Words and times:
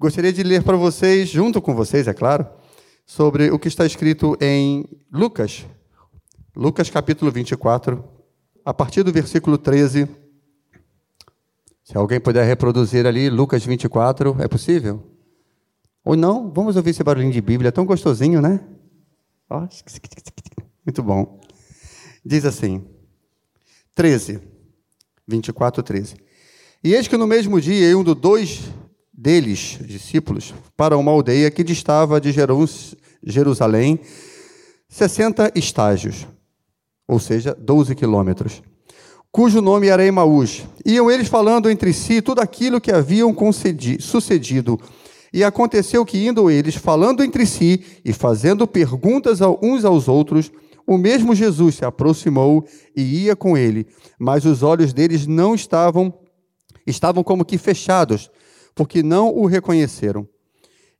Gostaria 0.00 0.32
de 0.32 0.42
ler 0.42 0.62
para 0.62 0.78
vocês, 0.78 1.28
junto 1.28 1.60
com 1.60 1.74
vocês, 1.74 2.08
é 2.08 2.14
claro, 2.14 2.48
sobre 3.04 3.50
o 3.50 3.58
que 3.58 3.68
está 3.68 3.84
escrito 3.84 4.34
em 4.40 4.88
Lucas, 5.12 5.66
Lucas 6.56 6.88
capítulo 6.88 7.30
24, 7.30 8.02
a 8.64 8.72
partir 8.72 9.02
do 9.02 9.12
versículo 9.12 9.58
13. 9.58 10.08
Se 11.84 11.98
alguém 11.98 12.18
puder 12.18 12.46
reproduzir 12.46 13.04
ali, 13.04 13.28
Lucas 13.28 13.62
24, 13.62 14.36
é 14.40 14.48
possível? 14.48 15.06
Ou 16.02 16.16
não? 16.16 16.50
Vamos 16.50 16.76
ouvir 16.76 16.92
esse 16.92 17.04
barulhinho 17.04 17.30
de 17.34 17.42
Bíblia, 17.42 17.68
é 17.68 17.70
tão 17.70 17.84
gostosinho, 17.84 18.40
né? 18.40 18.58
Muito 20.82 21.02
bom. 21.02 21.38
Diz 22.24 22.46
assim, 22.46 22.86
13, 23.94 24.40
24, 25.28 25.82
13. 25.82 26.16
E 26.82 26.94
eis 26.94 27.06
que 27.06 27.18
no 27.18 27.26
mesmo 27.26 27.60
dia, 27.60 27.98
um 27.98 28.02
dos 28.02 28.14
dois 28.14 28.62
deles, 29.12 29.78
discípulos, 29.82 30.54
para 30.76 30.96
uma 30.96 31.10
aldeia 31.10 31.50
que 31.50 31.64
distava 31.64 32.20
de 32.20 32.34
Jerusalém 33.22 34.00
60 34.88 35.52
estágios, 35.54 36.26
ou 37.06 37.18
seja, 37.18 37.56
12 37.58 37.94
quilômetros, 37.94 38.62
cujo 39.30 39.60
nome 39.60 39.86
era 39.86 40.04
Emaús. 40.04 40.64
Iam 40.84 41.10
eles 41.10 41.28
falando 41.28 41.70
entre 41.70 41.92
si 41.92 42.20
tudo 42.20 42.40
aquilo 42.40 42.80
que 42.80 42.90
haviam 42.90 43.34
sucedido. 44.00 44.80
E 45.32 45.44
aconteceu 45.44 46.04
que, 46.04 46.26
indo 46.26 46.50
eles 46.50 46.74
falando 46.74 47.22
entre 47.22 47.46
si 47.46 47.84
e 48.04 48.12
fazendo 48.12 48.66
perguntas 48.66 49.38
uns 49.62 49.84
aos 49.84 50.08
outros, 50.08 50.50
o 50.84 50.98
mesmo 50.98 51.36
Jesus 51.36 51.76
se 51.76 51.84
aproximou 51.84 52.66
e 52.96 53.24
ia 53.24 53.36
com 53.36 53.56
ele, 53.56 53.86
mas 54.18 54.44
os 54.44 54.64
olhos 54.64 54.92
deles 54.92 55.24
não 55.24 55.54
estavam 55.54 56.12
estavam 56.84 57.22
como 57.22 57.44
que 57.44 57.56
fechados, 57.56 58.28
porque 58.74 59.02
não 59.02 59.34
o 59.34 59.46
reconheceram. 59.46 60.28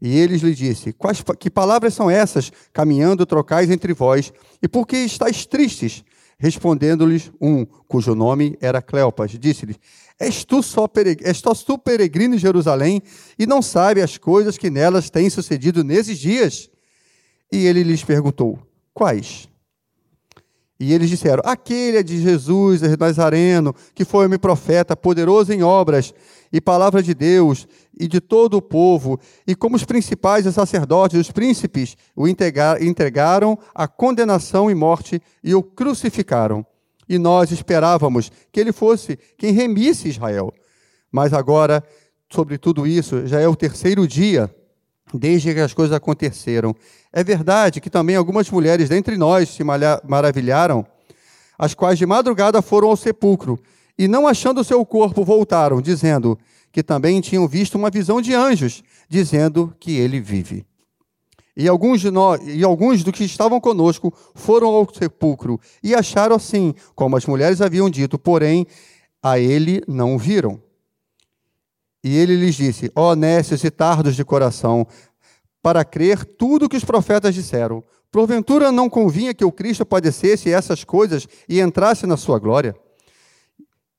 E 0.00 0.16
eles 0.16 0.40
lhe 0.40 0.54
disse: 0.54 0.92
Quais, 0.92 1.22
Que 1.38 1.50
palavras 1.50 1.92
são 1.92 2.10
essas, 2.10 2.50
caminhando 2.72 3.26
trocais 3.26 3.70
entre 3.70 3.92
vós? 3.92 4.32
E 4.62 4.68
por 4.68 4.86
que 4.86 4.96
estáis 4.96 5.44
tristes? 5.44 6.02
Respondendo-lhes 6.38 7.30
um, 7.38 7.66
cujo 7.66 8.14
nome 8.14 8.56
era 8.62 8.80
Cleopas, 8.80 9.32
disse-lhes: 9.32 9.76
És 10.18 10.42
tu 10.42 10.62
só 10.62 10.88
peregrino 11.78 12.34
em 12.34 12.38
Jerusalém 12.38 13.02
e 13.38 13.46
não 13.46 13.60
sabe 13.60 14.00
as 14.00 14.16
coisas 14.16 14.56
que 14.56 14.70
nelas 14.70 15.10
têm 15.10 15.28
sucedido 15.28 15.84
nesses 15.84 16.18
dias? 16.18 16.70
E 17.52 17.66
ele 17.66 17.82
lhes 17.82 18.02
perguntou: 18.02 18.58
Quais? 18.94 19.49
E 20.80 20.94
eles 20.94 21.10
disseram: 21.10 21.42
Aquele 21.44 21.98
é 21.98 22.02
de 22.02 22.18
Jesus 22.22 22.80
Nazareno, 22.98 23.74
que 23.94 24.02
foi 24.02 24.24
homem 24.24 24.38
profeta, 24.38 24.96
poderoso 24.96 25.52
em 25.52 25.62
obras 25.62 26.14
e 26.50 26.58
palavra 26.58 27.02
de 27.02 27.12
Deus 27.12 27.68
e 27.98 28.08
de 28.08 28.18
todo 28.18 28.56
o 28.56 28.62
povo, 28.62 29.20
e 29.46 29.54
como 29.54 29.76
os 29.76 29.84
principais 29.84 30.46
os 30.46 30.54
sacerdotes 30.54 31.18
e 31.18 31.20
os 31.20 31.30
príncipes 31.30 31.98
o 32.16 32.26
entregaram 32.26 33.58
à 33.74 33.86
condenação 33.86 34.70
e 34.70 34.74
morte 34.74 35.20
e 35.44 35.54
o 35.54 35.62
crucificaram. 35.62 36.64
E 37.06 37.18
nós 37.18 37.50
esperávamos 37.50 38.32
que 38.50 38.58
ele 38.58 38.72
fosse 38.72 39.18
quem 39.36 39.52
remisse 39.52 40.08
Israel. 40.08 40.50
Mas 41.12 41.34
agora, 41.34 41.84
sobre 42.32 42.56
tudo 42.56 42.86
isso, 42.86 43.26
já 43.26 43.38
é 43.38 43.46
o 43.46 43.56
terceiro 43.56 44.08
dia 44.08 44.50
desde 45.12 45.52
que 45.52 45.60
as 45.60 45.74
coisas 45.74 45.94
aconteceram. 45.94 46.74
É 47.12 47.24
verdade 47.24 47.80
que 47.80 47.90
também 47.90 48.16
algumas 48.16 48.48
mulheres 48.50 48.88
dentre 48.88 49.16
nós 49.16 49.48
se 49.48 49.62
maravilharam, 49.64 50.86
as 51.58 51.74
quais 51.74 51.98
de 51.98 52.06
madrugada 52.06 52.62
foram 52.62 52.88
ao 52.88 52.96
sepulcro 52.96 53.58
e, 53.98 54.08
não 54.08 54.26
achando 54.26 54.64
seu 54.64 54.84
corpo, 54.86 55.24
voltaram, 55.24 55.80
dizendo 55.80 56.38
que 56.72 56.82
também 56.82 57.20
tinham 57.20 57.46
visto 57.48 57.76
uma 57.76 57.90
visão 57.90 58.20
de 58.20 58.32
anjos, 58.32 58.82
dizendo 59.08 59.74
que 59.78 59.96
ele 59.96 60.20
vive. 60.20 60.64
E 61.56 61.68
alguns, 61.68 62.00
de 62.00 62.10
nós, 62.10 62.40
e 62.46 62.62
alguns 62.62 63.02
dos 63.02 63.12
que 63.12 63.24
estavam 63.24 63.60
conosco 63.60 64.14
foram 64.34 64.68
ao 64.68 64.88
sepulcro 64.94 65.60
e 65.82 65.94
acharam 65.94 66.36
assim, 66.36 66.74
como 66.94 67.16
as 67.16 67.26
mulheres 67.26 67.60
haviam 67.60 67.90
dito, 67.90 68.18
porém 68.18 68.66
a 69.22 69.38
ele 69.38 69.82
não 69.86 70.16
viram. 70.16 70.62
E 72.02 72.16
ele 72.16 72.36
lhes 72.36 72.54
disse: 72.54 72.90
Ó 72.94 73.12
oh, 73.12 73.14
nécios 73.14 73.62
e 73.62 73.70
tardos 73.70 74.16
de 74.16 74.24
coração, 74.24 74.86
para 75.62 75.84
crer 75.84 76.24
tudo 76.24 76.66
o 76.66 76.68
que 76.68 76.76
os 76.76 76.84
profetas 76.84 77.34
disseram. 77.34 77.84
Porventura 78.10 78.72
não 78.72 78.88
convinha 78.88 79.34
que 79.34 79.44
o 79.44 79.52
Cristo 79.52 79.86
padecesse 79.86 80.50
essas 80.50 80.84
coisas 80.84 81.26
e 81.48 81.60
entrasse 81.60 82.06
na 82.06 82.16
sua 82.16 82.38
glória? 82.38 82.74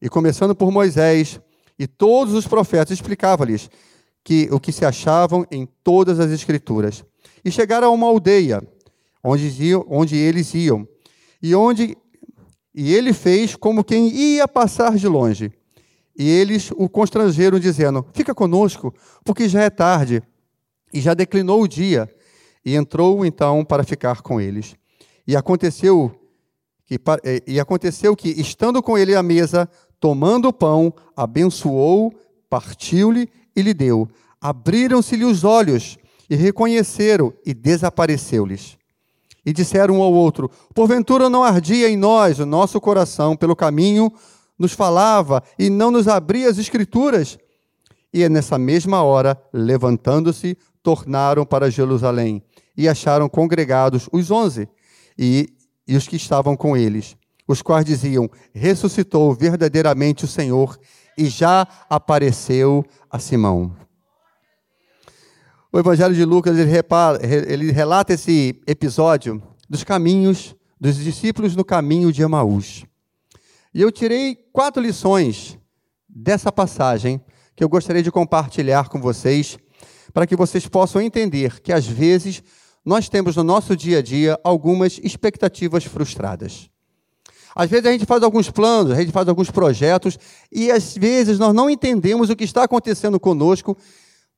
E 0.02 0.10
começando 0.10 0.56
por 0.56 0.72
Moisés 0.72 1.40
e 1.78 1.88
todos 1.88 2.34
os 2.34 2.48
profetas, 2.48 2.92
explicava-lhes 2.92 3.70
que 4.24 4.48
o 4.52 4.60
que 4.60 4.72
se 4.72 4.86
achavam 4.86 5.46
em 5.50 5.68
todas 5.84 6.20
as 6.20 6.30
escrituras. 6.32 7.04
E 7.44 7.52
chegaram 7.52 7.88
a 7.88 7.92
uma 7.92 8.08
aldeia 8.08 8.62
onde, 9.24 9.48
iam, 9.64 9.86
onde 9.90 10.16
eles 10.16 10.54
iam, 10.54 10.88
e 11.42 11.56
onde 11.56 11.98
e 12.74 12.94
ele 12.94 13.14
fez 13.14 13.56
como 13.56 13.84
quem 13.84 14.08
ia 14.08 14.48
passar 14.48 14.96
de 14.96 15.08
longe. 15.08 15.52
E 16.18 16.30
eles 16.30 16.72
o 16.76 16.88
constrangeram, 16.88 17.60
dizendo: 17.60 18.06
Fica 18.14 18.34
conosco, 18.34 18.94
porque 19.24 19.48
já 19.48 19.62
é 19.62 19.70
tarde 19.70 20.22
e 20.94 21.02
já 21.02 21.14
declinou 21.14 21.62
o 21.62 21.68
dia. 21.68 22.10
E 22.64 22.76
entrou 22.76 23.26
então 23.26 23.66
para 23.66 23.84
ficar 23.84 24.22
com 24.22 24.40
eles. 24.40 24.76
E 25.26 25.36
aconteceu 25.36 26.12
que, 26.86 27.00
eh, 27.24 27.42
e 27.48 27.60
aconteceu 27.60 28.16
que 28.16 28.30
estando 28.30 28.82
com 28.84 28.98
ele 28.98 29.16
à 29.16 29.24
mesa, 29.24 29.70
tomando 30.00 30.50
o 30.50 30.54
pão, 30.54 30.94
abençoou, 31.16 32.14
partiu-lhe 32.50 33.30
e 33.56 33.62
lhe 33.62 33.74
deu. 33.74 34.08
Abriram-se-lhe 34.40 35.24
os 35.24 35.44
olhos 35.44 35.98
e 36.30 36.36
reconheceram, 36.36 37.34
e 37.46 37.54
desapareceu-lhes. 37.54 38.78
E 39.46 39.52
disseram 39.54 40.00
um 40.00 40.02
ao 40.02 40.14
outro: 40.14 40.50
Porventura 40.74 41.30
não 41.30 41.44
ardia 41.44 41.90
em 41.90 41.98
nós 41.98 42.40
o 42.40 42.46
nosso 42.46 42.80
coração 42.80 43.36
pelo 43.36 43.56
caminho 43.56 44.12
nos 44.58 44.74
falava 44.74 45.44
e 45.58 45.70
não 45.70 45.90
nos 45.90 46.08
abria 46.08 46.50
as 46.50 46.58
Escrituras. 46.58 47.38
E 48.14 48.28
nessa 48.30 48.58
mesma 48.58 49.02
hora, 49.02 49.42
levantando-se, 49.52 50.58
tornaram 50.84 51.46
para 51.46 51.72
Jerusalém 51.72 52.44
e 52.76 52.88
acharam 52.88 53.30
congregados 53.30 54.10
os 54.12 54.32
onze 54.32 54.68
e, 55.18 55.50
e 55.88 55.96
os 55.96 56.08
que 56.08 56.16
estavam 56.16 56.56
com 56.56 56.76
eles, 56.76 57.16
os 57.48 57.62
quais 57.62 57.86
diziam: 57.86 58.30
Ressuscitou 58.54 59.34
verdadeiramente 59.34 60.26
o 60.26 60.28
Senhor 60.28 60.80
e 61.18 61.28
já 61.28 61.68
apareceu 61.90 62.86
a 63.10 63.20
Simão. 63.20 63.76
O 65.74 65.80
Evangelho 65.80 66.14
de 66.14 66.26
Lucas 66.26 66.58
ele, 66.58 66.70
repara, 66.70 67.20
ele 67.26 67.72
relata 67.72 68.14
esse 68.14 68.62
episódio 68.68 69.42
dos 69.70 69.84
caminhos 69.84 70.56
dos 70.80 70.98
discípulos 70.98 71.56
no 71.56 71.64
caminho 71.64 72.12
de 72.12 72.24
Emaús. 72.24 72.84
E 73.74 73.82
eu 73.82 73.92
tirei 73.92 74.36
quatro 74.52 74.82
lições 74.82 75.58
dessa 76.10 76.52
passagem 76.52 77.22
que 77.56 77.64
eu 77.64 77.70
gostaria 77.70 78.04
de 78.04 78.12
compartilhar 78.12 78.90
com 78.90 79.00
vocês, 79.00 79.58
para 80.14 80.28
que 80.28 80.36
vocês 80.36 80.68
possam 80.68 81.02
entender 81.02 81.62
que 81.62 81.72
às 81.72 81.86
vezes 81.86 82.44
nós 82.84 83.08
temos 83.08 83.36
no 83.36 83.44
nosso 83.44 83.76
dia 83.76 84.00
a 84.00 84.02
dia 84.02 84.40
algumas 84.44 85.00
expectativas 85.04 85.84
frustradas. 85.84 86.70
Às 87.56 87.70
vezes 87.70 87.86
a 87.86 87.92
gente 87.92 88.06
faz 88.06 88.24
alguns 88.24 88.50
planos, 88.50 88.94
a 88.94 89.00
gente 89.00 89.12
faz 89.12 89.28
alguns 89.28 89.52
projetos 89.52 90.18
e 90.52 90.72
às 90.72 90.96
vezes 90.96 91.38
nós 91.38 91.54
não 91.54 91.70
entendemos 91.70 92.30
o 92.30 92.36
que 92.36 92.44
está 92.44 92.64
acontecendo 92.64 93.20
conosco, 93.20 93.78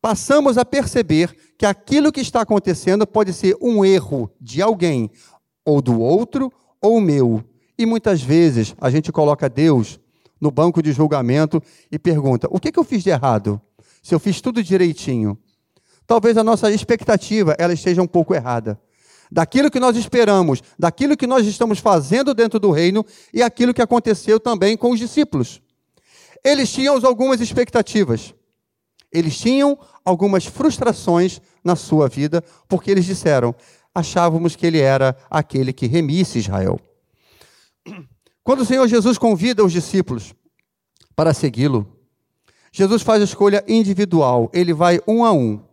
passamos 0.02 0.58
a 0.58 0.66
perceber 0.66 1.36
que 1.58 1.66
aquilo 1.66 2.12
que 2.12 2.22
está 2.22 2.42
acontecendo 2.42 3.06
pode 3.06 3.32
ser 3.32 3.56
um 3.62 3.86
erro 3.86 4.30
de 4.42 4.62
alguém, 4.62 5.10
ou 5.64 5.82
do 5.82 6.00
outro, 6.02 6.52
ou 6.82 7.00
meu. 7.00 7.44
E 7.78 7.86
muitas 7.86 8.22
vezes 8.22 8.76
a 8.82 8.90
gente 8.90 9.12
coloca 9.12 9.50
Deus 9.50 10.00
no 10.42 10.52
banco 10.52 10.82
de 10.82 10.92
julgamento 10.92 11.62
e 11.92 11.98
pergunta: 11.98 12.48
o 12.52 12.60
que, 12.60 12.72
que 12.72 12.80
eu 12.80 12.84
fiz 12.84 13.04
de 13.04 13.10
errado? 13.10 13.62
Se 14.02 14.14
eu 14.14 14.20
fiz 14.20 14.42
tudo 14.42 14.62
direitinho. 14.62 15.38
Talvez 16.14 16.38
a 16.38 16.44
nossa 16.44 16.70
expectativa 16.70 17.56
ela 17.58 17.74
esteja 17.74 18.00
um 18.00 18.06
pouco 18.06 18.36
errada. 18.36 18.80
Daquilo 19.32 19.72
que 19.72 19.80
nós 19.80 19.98
esperamos, 19.98 20.62
daquilo 20.78 21.18
que 21.18 21.26
nós 21.26 21.48
estamos 21.48 21.80
fazendo 21.80 22.36
dentro 22.36 22.60
do 22.60 22.70
reino 22.70 23.04
e 23.34 23.42
aquilo 23.42 23.74
que 23.74 23.82
aconteceu 23.82 24.40
também 24.40 24.78
com 24.78 24.92
os 24.92 25.00
discípulos. 25.00 25.60
Eles 26.44 26.72
tinham 26.72 27.04
algumas 27.04 27.42
expectativas. 27.42 28.32
Eles 29.12 29.36
tinham 29.36 29.76
algumas 30.06 30.46
frustrações 30.46 31.42
na 31.64 31.76
sua 31.76 32.08
vida, 32.08 32.44
porque 32.68 32.92
eles 32.92 33.06
disseram: 33.06 33.56
achávamos 33.92 34.56
que 34.56 34.68
ele 34.68 34.80
era 34.80 35.18
aquele 35.32 35.74
que 35.74 35.88
remisse 35.88 36.38
Israel. 36.38 36.80
Quando 38.44 38.60
o 38.60 38.66
Senhor 38.66 38.88
Jesus 38.88 39.18
convida 39.18 39.66
os 39.66 39.74
discípulos 39.74 40.36
para 41.16 41.34
segui-lo, 41.34 41.92
Jesus 42.72 43.02
faz 43.02 43.20
a 43.20 43.26
escolha 43.26 43.66
individual, 43.68 44.48
ele 44.54 44.76
vai 44.76 45.02
um 45.08 45.26
a 45.26 45.32
um. 45.32 45.73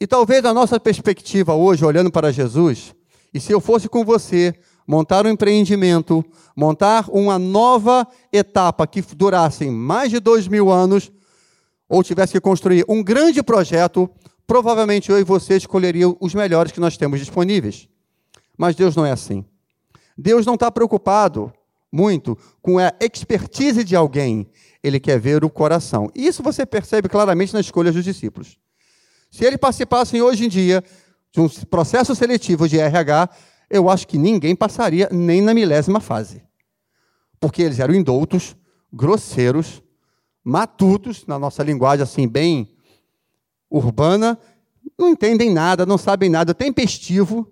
E 0.00 0.06
talvez 0.06 0.42
a 0.46 0.54
nossa 0.54 0.80
perspectiva 0.80 1.54
hoje, 1.54 1.84
olhando 1.84 2.10
para 2.10 2.32
Jesus, 2.32 2.94
e 3.34 3.38
se 3.38 3.52
eu 3.52 3.60
fosse 3.60 3.86
com 3.86 4.02
você, 4.02 4.54
montar 4.86 5.26
um 5.26 5.28
empreendimento, 5.28 6.24
montar 6.56 7.04
uma 7.10 7.38
nova 7.38 8.06
etapa 8.32 8.86
que 8.86 9.02
durasse 9.14 9.68
mais 9.68 10.10
de 10.10 10.18
dois 10.18 10.48
mil 10.48 10.70
anos, 10.70 11.12
ou 11.86 12.02
tivesse 12.02 12.32
que 12.32 12.40
construir 12.40 12.84
um 12.88 13.02
grande 13.02 13.42
projeto, 13.42 14.08
provavelmente 14.46 15.10
eu 15.10 15.18
e 15.18 15.24
você 15.24 15.56
escolheriam 15.56 16.16
os 16.18 16.34
melhores 16.34 16.72
que 16.72 16.80
nós 16.80 16.96
temos 16.96 17.20
disponíveis. 17.20 17.86
Mas 18.56 18.74
Deus 18.74 18.96
não 18.96 19.04
é 19.04 19.10
assim. 19.10 19.44
Deus 20.16 20.46
não 20.46 20.54
está 20.54 20.70
preocupado 20.70 21.52
muito 21.92 22.38
com 22.62 22.78
a 22.78 22.92
expertise 23.00 23.84
de 23.84 23.94
alguém, 23.94 24.48
ele 24.82 24.98
quer 24.98 25.20
ver 25.20 25.44
o 25.44 25.50
coração. 25.50 26.10
Isso 26.14 26.42
você 26.42 26.64
percebe 26.64 27.08
claramente 27.08 27.52
na 27.52 27.60
escolha 27.60 27.92
dos 27.92 28.04
discípulos. 28.04 28.56
Se 29.30 29.44
eles 29.44 29.58
participassem 29.58 30.20
hoje 30.20 30.44
em 30.44 30.48
dia 30.48 30.82
de 31.32 31.40
um 31.40 31.48
processo 31.48 32.14
seletivo 32.14 32.68
de 32.68 32.78
RH, 32.78 33.28
eu 33.70 33.88
acho 33.88 34.06
que 34.08 34.18
ninguém 34.18 34.56
passaria 34.56 35.08
nem 35.12 35.40
na 35.40 35.54
milésima 35.54 36.00
fase. 36.00 36.42
Porque 37.38 37.62
eles 37.62 37.78
eram 37.78 37.94
indoutos, 37.94 38.56
grosseiros, 38.92 39.82
matutos, 40.42 41.24
na 41.26 41.38
nossa 41.38 41.62
linguagem 41.62 42.02
assim, 42.02 42.26
bem 42.26 42.76
urbana, 43.70 44.36
não 44.98 45.08
entendem 45.08 45.52
nada, 45.52 45.86
não 45.86 45.96
sabem 45.96 46.28
nada, 46.28 46.52
tempestivo. 46.52 47.50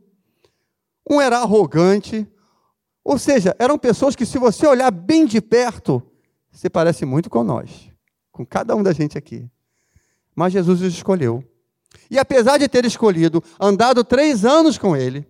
Um 1.09 1.21
era 1.21 1.39
arrogante, 1.39 2.27
ou 3.05 3.17
seja, 3.17 3.55
eram 3.59 3.79
pessoas 3.79 4.17
que, 4.17 4.27
se 4.27 4.39
você 4.39 4.67
olhar 4.67 4.91
bem 4.91 5.25
de 5.25 5.41
perto, 5.41 6.03
se 6.51 6.69
parece 6.69 7.07
muito 7.07 7.31
com 7.31 7.45
nós, 7.45 7.91
com 8.33 8.45
cada 8.45 8.75
um 8.75 8.83
da 8.83 8.93
gente 8.93 9.17
aqui. 9.17 9.49
Mas 10.35 10.53
Jesus 10.53 10.83
os 10.83 10.93
escolheu. 10.93 11.43
E 12.11 12.19
apesar 12.19 12.59
de 12.59 12.69
ter 12.69 12.85
escolhido, 12.85 13.43
andado 13.61 14.03
três 14.03 14.45
anos 14.45 14.79
com 14.79 14.97
ele, 14.97 15.27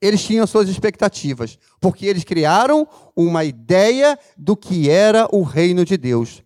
eles 0.00 0.22
tinham 0.24 0.46
suas 0.46 0.68
expectativas, 0.68 1.58
porque 1.80 2.06
eles 2.06 2.24
criaram 2.24 2.88
uma 3.14 3.44
ideia 3.44 4.18
do 4.36 4.56
que 4.56 4.90
era 4.90 5.28
o 5.30 5.42
reino 5.42 5.84
de 5.84 5.96
Deus. 5.96 6.42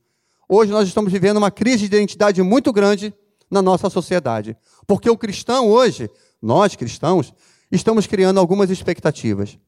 Hoje 0.48 0.70
nós 0.70 0.86
estamos 0.86 1.10
vivendo 1.10 1.38
uma 1.38 1.50
crise 1.50 1.78
de 1.78 1.96
identidade 1.96 2.42
muito 2.42 2.72
grande 2.72 3.14
na 3.50 3.62
nossa 3.62 3.88
sociedade, 3.88 4.56
porque 4.86 5.08
o 5.08 5.16
cristão 5.16 5.70
hoje, 5.70 6.10
nós 6.42 6.76
cristãos, 6.76 7.32
estamos 7.70 8.06
criando 8.06 8.38
algumas 8.38 8.70
expectativas. 8.70 9.58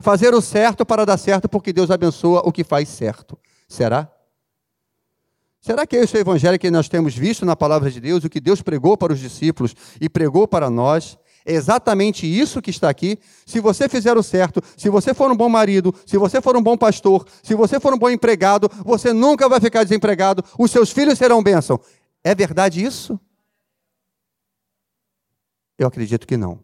Fazer 0.00 0.34
o 0.34 0.40
certo 0.40 0.84
para 0.84 1.06
dar 1.06 1.16
certo, 1.16 1.48
porque 1.48 1.72
Deus 1.72 1.90
abençoa 1.90 2.42
o 2.44 2.52
que 2.52 2.64
faz 2.64 2.88
certo. 2.88 3.38
Será? 3.68 4.10
Será 5.66 5.84
que 5.84 5.96
esse 5.96 6.16
é 6.16 6.20
evangelho 6.20 6.56
que 6.60 6.70
nós 6.70 6.88
temos 6.88 7.16
visto 7.16 7.44
na 7.44 7.56
palavra 7.56 7.90
de 7.90 8.00
Deus, 8.00 8.22
o 8.22 8.30
que 8.30 8.38
Deus 8.38 8.62
pregou 8.62 8.96
para 8.96 9.12
os 9.12 9.18
discípulos 9.18 9.74
e 10.00 10.08
pregou 10.08 10.46
para 10.46 10.70
nós? 10.70 11.18
É 11.44 11.54
exatamente 11.54 12.24
isso 12.24 12.62
que 12.62 12.70
está 12.70 12.88
aqui. 12.88 13.18
Se 13.44 13.58
você 13.58 13.88
fizer 13.88 14.16
o 14.16 14.22
certo, 14.22 14.62
se 14.76 14.88
você 14.88 15.12
for 15.12 15.28
um 15.28 15.36
bom 15.36 15.48
marido, 15.48 15.92
se 16.06 16.16
você 16.16 16.40
for 16.40 16.56
um 16.56 16.62
bom 16.62 16.76
pastor, 16.76 17.26
se 17.42 17.52
você 17.56 17.80
for 17.80 17.92
um 17.92 17.98
bom 17.98 18.08
empregado, 18.08 18.70
você 18.84 19.12
nunca 19.12 19.48
vai 19.48 19.58
ficar 19.58 19.82
desempregado, 19.82 20.44
os 20.56 20.70
seus 20.70 20.92
filhos 20.92 21.18
serão 21.18 21.42
bênção. 21.42 21.80
É 22.22 22.32
verdade 22.32 22.80
isso? 22.80 23.18
Eu 25.76 25.88
acredito 25.88 26.28
que 26.28 26.36
não. 26.36 26.60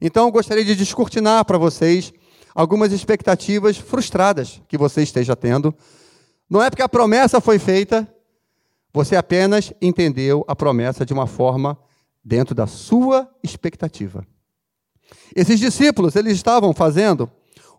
Então, 0.00 0.24
eu 0.24 0.32
gostaria 0.32 0.64
de 0.64 0.74
descortinar 0.74 1.44
para 1.44 1.58
vocês 1.58 2.10
algumas 2.54 2.90
expectativas 2.90 3.76
frustradas 3.76 4.62
que 4.66 4.78
você 4.78 5.02
esteja 5.02 5.36
tendo. 5.36 5.74
Não 6.48 6.62
é 6.62 6.70
porque 6.70 6.82
a 6.82 6.88
promessa 6.88 7.40
foi 7.40 7.58
feita, 7.58 8.08
você 8.92 9.16
apenas 9.16 9.72
entendeu 9.80 10.44
a 10.46 10.54
promessa 10.56 11.04
de 11.04 11.12
uma 11.12 11.26
forma 11.26 11.78
dentro 12.24 12.54
da 12.54 12.66
sua 12.66 13.30
expectativa. 13.42 14.26
Esses 15.34 15.60
discípulos, 15.60 16.16
eles 16.16 16.32
estavam 16.34 16.72
fazendo 16.72 17.30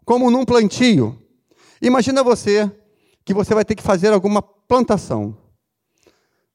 como 0.05 0.31
num 0.31 0.45
plantio. 0.45 1.21
Imagina 1.81 2.23
você 2.23 2.71
que 3.25 3.33
você 3.33 3.53
vai 3.53 3.65
ter 3.65 3.75
que 3.75 3.83
fazer 3.83 4.13
alguma 4.13 4.41
plantação. 4.41 5.37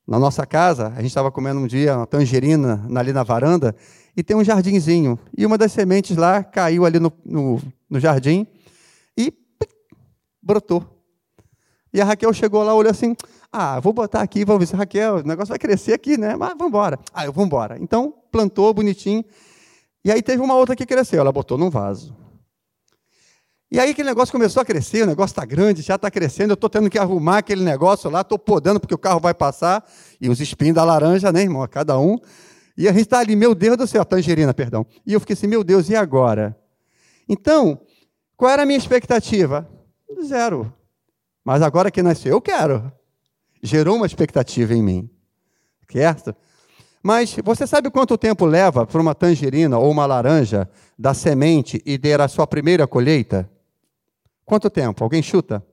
Na 0.07 0.19
nossa 0.19 0.47
casa, 0.47 0.89
a 0.89 0.97
gente 0.97 1.07
estava 1.07 1.31
comendo 1.31 1.61
um 1.61 1.67
dia 1.67 1.97
uma 1.97 2.07
tangerina 2.07 2.87
ali 2.95 3.13
na 3.13 3.23
varanda, 3.23 3.75
e 4.17 4.23
tem 4.23 4.37
um 4.37 4.45
jardinzinho. 4.45 5.19
E 5.37 5.47
uma 5.47 5.57
das 5.57 5.73
sementes 5.73 6.17
lá 6.17 6.43
caiu 6.43 6.85
ali 6.85 6.99
no, 6.99 7.13
no, 7.25 7.61
no 7.89 8.01
jardim 8.01 8.47
e 9.17 9.33
brotou. 10.43 10.92
E 11.93 12.01
a 12.01 12.05
Raquel 12.05 12.33
chegou 12.33 12.63
lá, 12.63 12.75
olhou 12.75 12.91
assim: 12.91 13.15
ah, 13.53 13.79
vou 13.81 13.93
botar 13.93 14.23
aqui, 14.23 14.45
vamos 14.45 14.61
ver 14.61 14.67
se 14.67 14.77
Raquel, 14.77 15.17
o 15.17 15.23
negócio 15.23 15.51
vai 15.51 15.59
crescer 15.59 15.93
aqui, 15.93 16.17
né? 16.17 16.37
Mas 16.37 16.51
vamos 16.51 16.69
embora. 16.69 16.99
Ah, 17.13 17.25
eu 17.25 17.33
vou 17.33 17.45
embora. 17.45 17.77
Então, 17.79 18.15
plantou 18.31 18.73
bonitinho. 18.73 19.25
E 20.05 20.11
aí 20.11 20.23
teve 20.23 20.43
uma 20.43 20.55
outra 20.55 20.75
que 20.75 20.87
cresceu, 20.87 21.21
ela 21.21 21.31
botou 21.31 21.59
num 21.59 21.71
vaso. 21.71 22.17
E 23.71 23.81
aí 23.81 23.91
aquele 23.91 24.09
negócio 24.09 24.31
começou 24.33 24.61
a 24.61 24.65
crescer, 24.67 25.03
o 25.03 25.07
negócio 25.07 25.33
está 25.33 25.47
grande, 25.47 25.81
já 25.81 25.95
está 25.95 26.11
crescendo, 26.11 26.51
eu 26.51 26.55
estou 26.55 26.69
tendo 26.69 26.91
que 26.91 26.99
arrumar 26.99 27.39
aquele 27.39 27.63
negócio 27.63 28.11
lá, 28.11 28.21
estou 28.21 28.39
podando 28.39 28.79
porque 28.79 28.95
o 28.95 28.99
carro 28.99 29.19
vai 29.19 29.33
passar, 29.33 29.83
e 30.21 30.29
os 30.29 30.41
espinhos 30.41 30.75
da 30.75 30.85
laranja, 30.85 31.33
né, 31.33 31.41
irmão? 31.41 31.67
Cada 31.67 31.99
um. 31.99 32.19
E 32.77 32.87
a 32.87 32.93
gente 32.93 33.05
está 33.05 33.21
ali, 33.21 33.35
meu 33.35 33.55
Deus 33.55 33.77
do 33.79 33.87
céu, 33.87 34.05
tangerina, 34.05 34.53
perdão. 34.53 34.85
E 35.07 35.13
eu 35.15 35.21
fiquei 35.21 35.33
assim, 35.35 35.47
meu 35.47 35.65
Deus, 35.65 35.89
e 35.89 35.97
agora? 35.97 36.55
Então, 37.27 37.81
qual 38.37 38.51
era 38.51 38.63
a 38.63 38.67
minha 38.67 38.79
expectativa? 38.79 39.67
Zero. 40.23 40.71
Mas 41.45 41.63
agora 41.63 41.91
que 41.91 42.03
nasceu, 42.03 42.33
eu 42.33 42.41
quero. 42.41 42.93
Gerou 43.63 43.97
uma 43.97 44.07
expectativa 44.07 44.75
em 44.75 44.83
mim. 44.83 45.11
Certo? 45.91 46.35
Mas 47.03 47.37
você 47.45 47.67
sabe 47.67 47.91
quanto 47.91 48.17
tempo 48.17 48.47
leva 48.47 48.87
para 48.87 49.01
uma 49.01 49.15
tangerina 49.15 49.79
ou 49.79 49.91
uma 49.91 50.07
laranja 50.07 50.71
da 50.97 51.13
semente 51.13 51.83
e 51.85 51.99
ter 51.99 52.21
a 52.21 52.29
sua 52.29 52.47
primeira 52.47 52.87
colheita? 52.87 53.51
Quanto 54.45 54.71
tempo? 54.71 55.03
Alguém 55.03 55.23
chuta? 55.23 55.65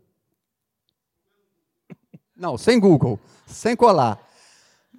Não, 2.35 2.57
sem 2.57 2.79
Google, 2.79 3.19
sem 3.45 3.75
colar. 3.75 4.19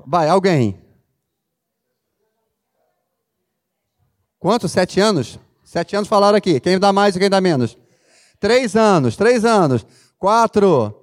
Vai, 0.07 0.29
alguém. 0.29 0.81
Quantos? 4.39 4.73
Sete 4.73 5.01
anos? 5.01 5.39
Sete 5.65 5.97
anos 5.97 6.09
falaram 6.09 6.37
aqui. 6.37 6.61
Quem 6.61 6.79
dá 6.79 6.93
mais 6.93 7.17
e 7.17 7.19
quem 7.19 7.29
dá 7.29 7.41
menos? 7.41 7.77
Três 8.39 8.75
anos, 8.77 9.17
três 9.17 9.45
anos. 9.45 9.85
Quatro. 10.21 10.95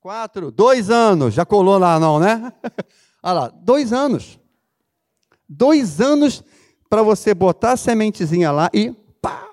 Quatro. 0.00 0.50
Dois 0.50 0.88
anos. 0.88 1.34
Já 1.34 1.44
colou 1.44 1.76
lá, 1.76 2.00
não, 2.00 2.18
né? 2.18 2.50
Olha 3.22 3.32
lá, 3.34 3.48
dois 3.48 3.92
anos. 3.92 4.40
Dois 5.46 6.00
anos 6.00 6.42
para 6.88 7.02
você 7.02 7.34
botar 7.34 7.72
a 7.72 7.76
sementezinha 7.76 8.50
lá 8.50 8.70
e 8.72 8.92
pá, 9.20 9.46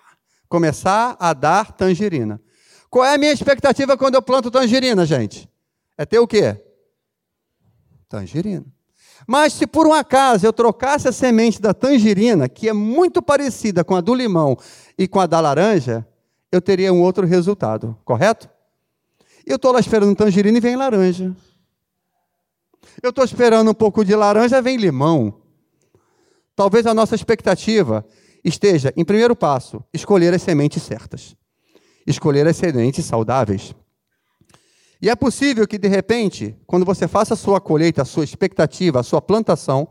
começar 0.48 1.18
a 1.20 1.34
dar 1.34 1.74
tangerina. 1.74 2.42
Qual 2.90 3.04
é 3.04 3.16
a 3.16 3.18
minha 3.18 3.34
expectativa 3.34 3.98
quando 3.98 4.16
eu 4.16 4.22
planto 4.22 4.50
tangerina, 4.50 5.06
gente? 5.06 5.50
É 5.98 6.06
ter 6.06 6.20
o 6.20 6.28
quê? 6.28 6.64
Tangerina. 8.08 8.66
Mas 9.28 9.52
se 9.52 9.68
por 9.68 9.86
um 9.86 9.94
acaso 9.94 10.46
eu 10.46 10.54
trocasse 10.54 11.10
a 11.10 11.12
semente 11.12 11.62
da 11.62 11.74
tangerina, 11.74 12.48
que 12.48 12.70
é 12.70 12.74
muito 12.74 13.22
parecida 13.22 13.84
com 13.84 13.96
a 13.96 14.02
do 14.02 14.14
limão 14.14 14.58
e 14.98 15.10
com 15.10 15.20
a 15.20 15.26
da 15.26 15.42
laranja, 15.42 16.08
eu 16.54 16.62
teria 16.62 16.94
um 16.94 17.02
outro 17.02 17.26
resultado, 17.26 17.98
correto? 18.06 18.48
Eu 19.44 19.56
estou 19.56 19.72
lá 19.72 19.80
esperando 19.80 20.16
tangerina 20.16 20.60
e 20.60 20.62
vem 20.62 20.76
laranja. 20.76 21.36
Eu 23.02 23.10
estou 23.10 23.26
esperando 23.26 23.72
um 23.72 23.74
pouco 23.74 24.06
de 24.06 24.16
laranja, 24.16 24.62
vem 24.62 24.78
limão. 24.78 25.42
Talvez 26.56 26.86
a 26.86 26.94
nossa 26.94 27.16
expectativa 27.16 28.06
esteja, 28.46 28.94
em 28.96 29.04
primeiro 29.04 29.36
passo, 29.36 29.84
escolher 29.92 30.32
as 30.32 30.44
sementes 30.44 30.84
certas. 30.84 31.36
Escolher 32.06 32.46
as 32.46 32.56
sementes 32.56 33.04
saudáveis. 33.04 33.74
E 35.02 35.10
é 35.10 35.16
possível 35.16 35.68
que, 35.68 35.80
de 35.80 35.88
repente, 35.88 36.56
quando 36.68 36.86
você 36.86 37.08
faça 37.08 37.34
a 37.34 37.38
sua 37.38 37.60
colheita, 37.60 38.04
a 38.04 38.06
sua 38.06 38.24
expectativa, 38.24 39.00
a 39.00 39.04
sua 39.04 39.20
plantação, 39.20 39.88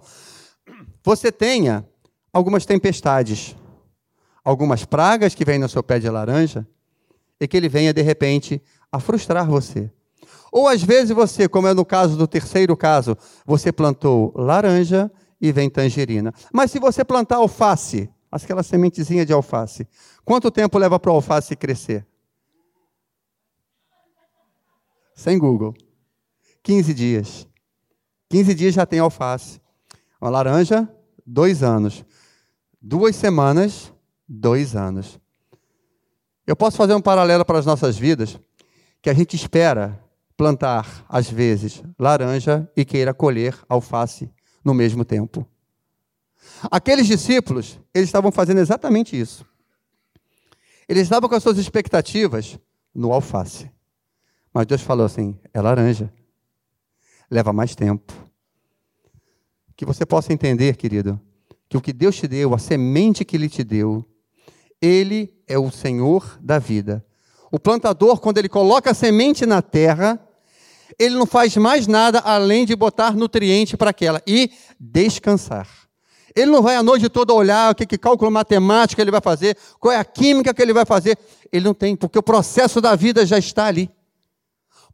você 1.03 1.33
tenha 1.33 1.85
algumas 2.33 2.65
tempestades, 2.65 3.57
algumas 4.45 4.85
pragas 4.85 5.35
que 5.35 5.45
vêm 5.45 5.59
no 5.59 5.69
seu 5.69 5.83
pé 5.83 5.99
de 5.99 6.09
laranja, 6.09 6.67
e 7.41 7.49
que 7.49 7.57
ele 7.57 7.69
venha, 7.69 7.93
de 7.93 8.03
repente, 8.03 8.63
a 8.91 9.01
frustrar 9.01 9.47
você. 9.47 9.91
Ou 10.51 10.69
às 10.69 10.83
vezes 10.83 11.11
você, 11.11 11.49
como 11.49 11.67
é 11.67 11.75
no 11.75 11.85
caso 11.85 12.17
do 12.17 12.27
terceiro 12.27 12.77
caso, 12.77 13.17
você 13.45 13.73
plantou 13.73 14.33
laranja 14.37 15.11
e 15.41 15.51
vem 15.51 15.69
tangerina. 15.69 16.33
Mas 16.53 16.71
se 16.71 16.79
você 16.79 17.05
plantar 17.05 17.37
alface, 17.37 18.09
aquela 18.31 18.63
sementezinha 18.63 19.27
de 19.27 19.33
alface, 19.33 19.89
quanto 20.25 20.51
tempo 20.51 20.79
leva 20.79 21.01
para 21.01 21.11
o 21.11 21.15
alface 21.15 21.57
crescer? 21.57 22.07
sem 25.23 25.39
Google. 25.39 25.75
15 26.63 26.93
dias. 26.93 27.49
15 28.29 28.55
dias 28.55 28.75
já 28.75 28.85
tem 28.85 28.99
alface. 28.99 29.61
Uma 30.21 30.31
laranja, 30.31 30.89
dois 31.25 31.63
anos. 31.63 32.05
Duas 32.81 33.15
semanas, 33.15 33.92
dois 34.33 34.75
anos. 34.75 35.21
Eu 36.47 36.57
posso 36.57 36.77
fazer 36.77 36.95
um 36.95 37.01
paralelo 37.01 37.45
para 37.45 37.59
as 37.59 37.67
nossas 37.67 37.99
vidas, 37.99 38.41
que 39.01 39.11
a 39.11 39.15
gente 39.15 39.37
espera 39.37 40.03
plantar, 40.37 41.05
às 41.09 41.29
vezes, 41.29 41.83
laranja 41.99 42.71
e 42.77 42.85
queira 42.85 43.13
colher 43.13 43.57
alface 43.69 44.31
no 44.65 44.73
mesmo 44.73 45.05
tempo. 45.05 45.47
Aqueles 46.71 47.07
discípulos, 47.07 47.79
eles 47.95 48.09
estavam 48.09 48.33
fazendo 48.33 48.59
exatamente 48.59 49.19
isso. 49.19 49.47
Eles 50.89 51.05
estavam 51.05 51.29
com 51.29 51.35
as 51.35 51.43
suas 51.43 51.59
expectativas 51.59 52.59
no 52.95 53.13
alface. 53.13 53.71
Mas 54.53 54.67
Deus 54.67 54.81
falou 54.81 55.07
assim: 55.07 55.39
é 55.53 55.61
laranja. 55.61 56.13
leva 57.31 57.53
mais 57.53 57.75
tempo. 57.75 58.13
Que 59.77 59.85
você 59.85 60.05
possa 60.05 60.33
entender, 60.33 60.77
querido, 60.77 61.21
que 61.69 61.77
o 61.77 61.81
que 61.81 61.93
Deus 61.93 62.17
te 62.17 62.27
deu, 62.27 62.55
a 62.55 62.59
semente 62.59 63.25
que 63.25 63.37
Ele 63.37 63.49
te 63.49 63.65
deu, 63.65 64.07
Ele 64.83 65.33
é 65.47 65.57
o 65.57 65.71
Senhor 65.71 66.39
da 66.43 66.59
vida. 66.59 67.05
O 67.53 67.59
plantador, 67.59 68.19
quando 68.19 68.39
ele 68.39 68.49
coloca 68.49 68.91
a 68.91 68.95
semente 68.95 69.47
na 69.47 69.63
terra, 69.63 70.19
ele 70.99 71.15
não 71.15 71.27
faz 71.27 71.57
mais 71.57 71.87
nada 71.87 72.19
além 72.19 72.67
de 72.67 72.75
botar 72.75 73.15
nutriente 73.15 73.77
para 73.77 73.91
aquela 73.91 74.21
e 74.27 74.51
descansar. 74.81 75.69
Ele 76.35 76.51
não 76.51 76.63
vai 76.63 76.77
a 76.77 76.83
noite 76.83 77.09
toda 77.09 77.33
olhar 77.33 77.71
o 77.71 77.75
que, 77.75 77.87
que 77.87 77.99
cálculo 77.99 78.31
matemático 78.31 79.01
ele 79.01 79.11
vai 79.11 79.21
fazer, 79.21 79.57
qual 79.79 79.93
é 79.93 79.99
a 79.99 80.05
química 80.05 80.53
que 80.53 80.63
ele 80.63 80.73
vai 80.73 80.85
fazer. 80.85 81.19
Ele 81.53 81.67
não 81.67 81.75
tem, 81.75 81.95
porque 81.95 82.19
o 82.19 82.23
processo 82.23 82.81
da 82.81 82.97
vida 82.97 83.25
já 83.27 83.39
está 83.39 83.67
ali. 83.67 83.91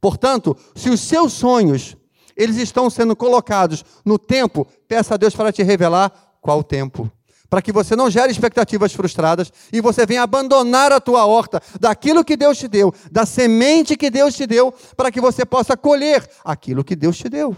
Portanto, 0.01 0.57
se 0.75 0.91
os 0.91 1.01
seus 1.01 1.33
sonhos 1.33 1.97
eles 2.37 2.57
estão 2.57 2.89
sendo 2.89 3.17
colocados 3.17 3.85
no 4.05 4.19
tempo, 4.19 4.67
peça 4.87 5.15
a 5.15 5.17
Deus 5.17 5.35
para 5.35 5.53
te 5.53 5.63
revelar 5.63 6.37
qual 6.41 6.63
tempo. 6.63 7.11
Para 7.49 7.63
que 7.63 7.73
você 7.73 7.97
não 7.97 8.11
gere 8.11 8.31
expectativas 8.31 8.93
frustradas 8.93 9.51
e 9.73 9.81
você 9.81 10.05
venha 10.05 10.23
abandonar 10.23 10.93
a 10.93 11.01
tua 11.01 11.25
horta 11.25 11.63
daquilo 11.81 12.25
que 12.25 12.37
Deus 12.37 12.59
te 12.59 12.69
deu, 12.69 12.93
da 13.11 13.25
semente 13.25 13.97
que 13.97 14.11
Deus 14.11 14.35
te 14.35 14.47
deu, 14.47 14.73
para 14.97 15.11
que 15.11 15.21
você 15.21 15.47
possa 15.47 15.77
colher 15.77 16.29
aquilo 16.45 16.85
que 16.85 16.95
Deus 16.95 17.17
te 17.17 17.29
deu. 17.29 17.57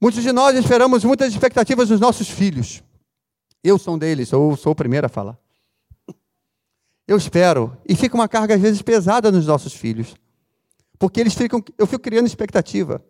Muitos 0.00 0.22
de 0.22 0.32
nós 0.32 0.56
esperamos 0.56 1.04
muitas 1.04 1.32
expectativas 1.32 1.88
dos 1.88 2.00
nossos 2.00 2.28
filhos. 2.28 2.82
Eu 3.62 3.78
sou 3.78 3.94
um 3.94 3.98
deles, 3.98 4.30
eu 4.32 4.56
sou 4.56 4.72
o 4.72 4.76
primeiro 4.76 5.06
a 5.06 5.08
falar. 5.08 5.38
Eu 7.06 7.18
espero, 7.18 7.76
e 7.86 7.94
fica 7.94 8.14
uma 8.14 8.28
carga 8.28 8.54
às 8.54 8.60
vezes 8.60 8.80
pesada 8.80 9.30
nos 9.30 9.46
nossos 9.46 9.74
filhos. 9.74 10.14
Porque 10.98 11.20
eles 11.20 11.34
ficam, 11.34 11.62
eu 11.76 11.86
fico 11.86 12.02
criando 12.02 12.26
expectativa. 12.26 13.04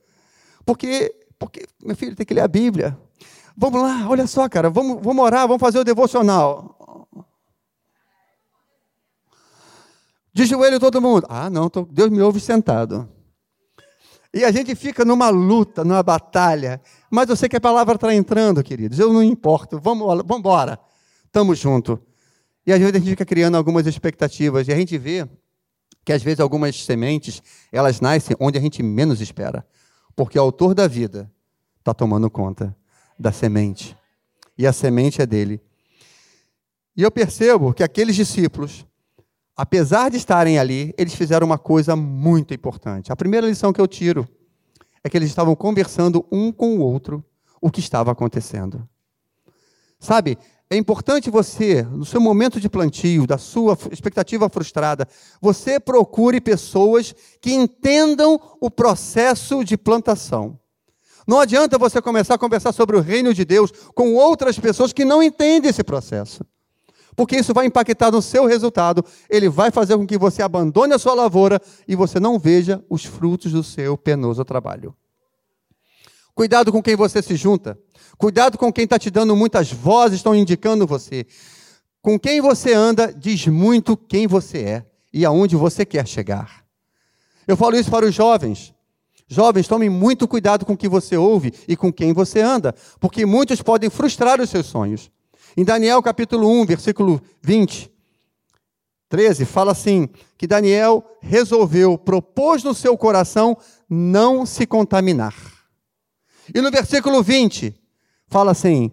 Porque, 0.65 1.15
porque 1.39 1.67
meu 1.85 1.95
filho 1.95 2.17
tem 2.17 2.27
que 2.27 2.35
ler 2.35 2.41
a 2.41 2.49
Bíblia. 2.49 2.99
Vamos 3.57 3.81
lá, 3.81 4.09
olha 4.09 4.27
só, 4.27 4.49
cara, 4.49 4.69
vamos, 4.69 5.01
vamos 5.01 5.25
orar, 5.25 5.47
vamos 5.47 5.61
fazer 5.61 5.79
o 5.79 5.85
devocional. 5.85 6.75
De 10.33 10.45
joelho 10.45 10.81
todo 10.81 11.01
mundo. 11.01 11.25
Ah, 11.31 11.49
não, 11.49 11.71
tô, 11.71 11.85
Deus 11.85 12.11
me 12.11 12.21
ouve 12.21 12.41
sentado. 12.41 13.09
E 14.33 14.45
a 14.45 14.51
gente 14.51 14.75
fica 14.75 15.05
numa 15.05 15.29
luta, 15.29 15.85
numa 15.85 16.03
batalha. 16.03 16.81
Mas 17.09 17.29
eu 17.29 17.37
sei 17.37 17.49
que 17.49 17.55
a 17.55 17.61
palavra 17.61 17.95
está 17.95 18.13
entrando, 18.13 18.61
queridos. 18.65 18.99
Eu 18.99 19.13
não 19.13 19.23
importo. 19.23 19.79
Vamos, 19.79 20.05
vamos 20.05 20.39
embora. 20.39 20.77
Estamos 21.25 21.57
juntos. 21.57 21.99
E 22.67 22.73
às 22.73 22.81
vezes 22.81 22.97
a 22.97 22.99
gente 22.99 23.11
fica 23.11 23.25
criando 23.25 23.57
algumas 23.57 23.87
expectativas. 23.87 24.67
E 24.67 24.73
a 24.73 24.77
gente 24.77 24.99
vê 24.99 25.29
que 26.05 26.13
às 26.13 26.21
vezes 26.21 26.41
algumas 26.41 26.85
sementes, 26.85 27.41
elas 27.71 28.01
nascem 28.01 28.37
onde 28.41 28.59
a 28.59 28.61
gente 28.61 28.83
menos 28.83 29.21
espera. 29.21 29.65
Porque 30.17 30.37
o 30.37 30.43
autor 30.43 30.75
da 30.75 30.89
vida 30.89 31.31
está 31.79 31.95
tomando 31.95 32.29
conta 32.29 32.77
da 33.19 33.33
semente. 33.33 33.97
E 34.57 34.67
a 34.67 34.73
semente 34.73 35.21
é 35.21 35.27
dele. 35.27 35.61
E 36.97 37.03
eu 37.03 37.11
percebo 37.11 37.75
que 37.75 37.83
aqueles 37.83 38.15
discípulos, 38.15 38.87
apesar 39.57 40.11
de 40.11 40.17
estarem 40.17 40.59
ali, 40.59 40.95
eles 40.97 41.15
fizeram 41.15 41.47
uma 41.47 41.59
coisa 41.59 41.97
muito 41.97 42.55
importante. 42.55 43.13
A 43.13 43.17
primeira 43.17 43.47
lição 43.47 43.73
que 43.73 43.81
eu 43.81 43.89
tiro 43.89 44.29
é 45.03 45.11
que 45.11 45.17
eles 45.17 45.29
estavam 45.29 45.55
conversando 45.57 46.25
um 46.31 46.53
com 46.53 46.77
o 46.77 46.81
outro 46.81 47.25
o 47.61 47.71
que 47.71 47.81
estava 47.81 48.13
acontecendo. 48.13 48.87
Sabe, 49.99 50.39
é 50.69 50.77
importante 50.77 51.31
você, 51.31 51.83
no 51.83 52.05
seu 52.05 52.21
momento 52.21 52.61
de 52.61 52.69
plantio, 52.69 53.27
da 53.27 53.39
sua 53.39 53.77
expectativa 53.91 54.49
frustrada, 54.49 55.09
você 55.41 55.81
procure 55.81 56.41
pessoas 56.41 57.15
que 57.41 57.53
entendam 57.53 58.41
o 58.61 58.71
processo 58.71 59.65
de 59.65 59.77
plantação. 59.77 60.59
Não 61.27 61.41
adianta 61.41 61.79
você 61.79 62.01
começar 62.03 62.35
a 62.35 62.39
conversar 62.39 62.73
sobre 62.73 62.97
o 62.97 63.01
reino 63.01 63.33
de 63.33 63.45
Deus 63.45 63.73
com 63.95 64.15
outras 64.15 64.59
pessoas 64.59 64.93
que 64.93 65.05
não 65.05 65.23
entendem 65.23 65.71
esse 65.71 65.83
processo. 65.83 66.45
Porque 67.17 67.37
isso 67.37 67.55
vai 67.55 67.67
impactar 67.67 68.11
no 68.11 68.21
seu 68.21 68.45
resultado, 68.45 69.05
ele 69.31 69.49
vai 69.49 69.71
fazer 69.71 69.97
com 69.97 70.07
que 70.07 70.19
você 70.19 70.43
abandone 70.43 70.93
a 70.93 70.99
sua 70.99 71.15
lavoura 71.15 71.61
e 71.87 71.95
você 71.95 72.19
não 72.19 72.39
veja 72.39 72.85
os 72.91 73.05
frutos 73.05 73.53
do 73.53 73.63
seu 73.63 73.97
penoso 73.97 74.45
trabalho. 74.45 74.95
Cuidado 76.35 76.73
com 76.73 76.83
quem 76.83 76.97
você 76.97 77.23
se 77.23 77.37
junta. 77.37 77.79
Cuidado 78.19 78.59
com 78.59 78.73
quem 78.73 78.85
está 78.85 78.99
te 78.99 79.11
dando 79.11 79.37
muitas 79.37 79.73
vozes, 79.73 80.17
estão 80.17 80.35
indicando 80.35 80.87
você. 80.87 81.25
Com 82.03 82.19
quem 82.19 82.41
você 82.41 82.75
anda, 82.75 83.13
diz 83.13 83.47
muito 83.47 83.97
quem 83.97 84.27
você 84.27 84.59
é 84.59 84.87
e 85.13 85.25
aonde 85.25 85.55
você 85.55 85.87
quer 85.87 86.07
chegar. 86.07 86.65
Eu 87.47 87.57
falo 87.57 87.77
isso 87.77 87.91
para 87.91 88.05
os 88.05 88.15
jovens. 88.15 88.74
Jovens, 89.35 89.69
tomem 89.69 89.91
muito 89.91 90.29
cuidado 90.29 90.65
com 90.65 90.75
o 90.75 90.77
que 90.77 90.89
você 90.89 91.17
ouve 91.17 91.53
e 91.67 91.77
com 91.77 91.93
quem 91.93 92.13
você 92.13 92.41
anda, 92.41 92.75
porque 93.01 93.27
muitos 93.27 93.61
podem 93.61 93.91
frustrar 93.91 94.41
os 94.41 94.49
seus 94.49 94.67
sonhos. 94.67 95.11
Em 95.57 95.65
Daniel 95.65 96.03
capítulo 96.03 96.49
1, 96.63 96.67
versículo 96.67 97.21
20, 97.43 97.91
13, 99.09 99.45
fala 99.45 99.73
assim: 99.73 100.09
que 100.39 100.47
Daniel 100.47 101.05
resolveu, 101.21 101.99
propôs 101.99 102.63
no 102.63 102.75
seu 102.75 102.97
coração 102.97 103.57
não 103.91 104.47
se 104.47 104.67
contaminar. 104.67 105.35
E 106.55 106.61
no 106.61 106.71
versículo 106.71 107.23
20, 107.23 107.75
fala 108.29 108.53
assim: 108.53 108.91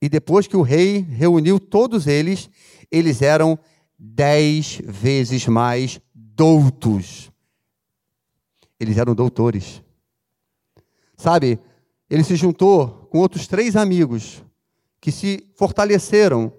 e 0.00 0.08
depois 0.08 0.46
que 0.46 0.56
o 0.56 0.62
rei 0.62 1.00
reuniu 1.00 1.58
todos 1.58 2.06
eles, 2.06 2.50
eles 2.90 3.22
eram 3.22 3.58
dez 3.98 4.80
vezes 4.84 5.46
mais 5.46 6.00
doutos 6.14 7.31
eles 8.82 8.98
eram 8.98 9.14
doutores. 9.14 9.80
Sabe, 11.16 11.60
ele 12.10 12.24
se 12.24 12.34
juntou 12.34 13.08
com 13.10 13.18
outros 13.18 13.46
três 13.46 13.76
amigos 13.76 14.42
que 15.00 15.12
se 15.12 15.46
fortaleceram 15.54 16.52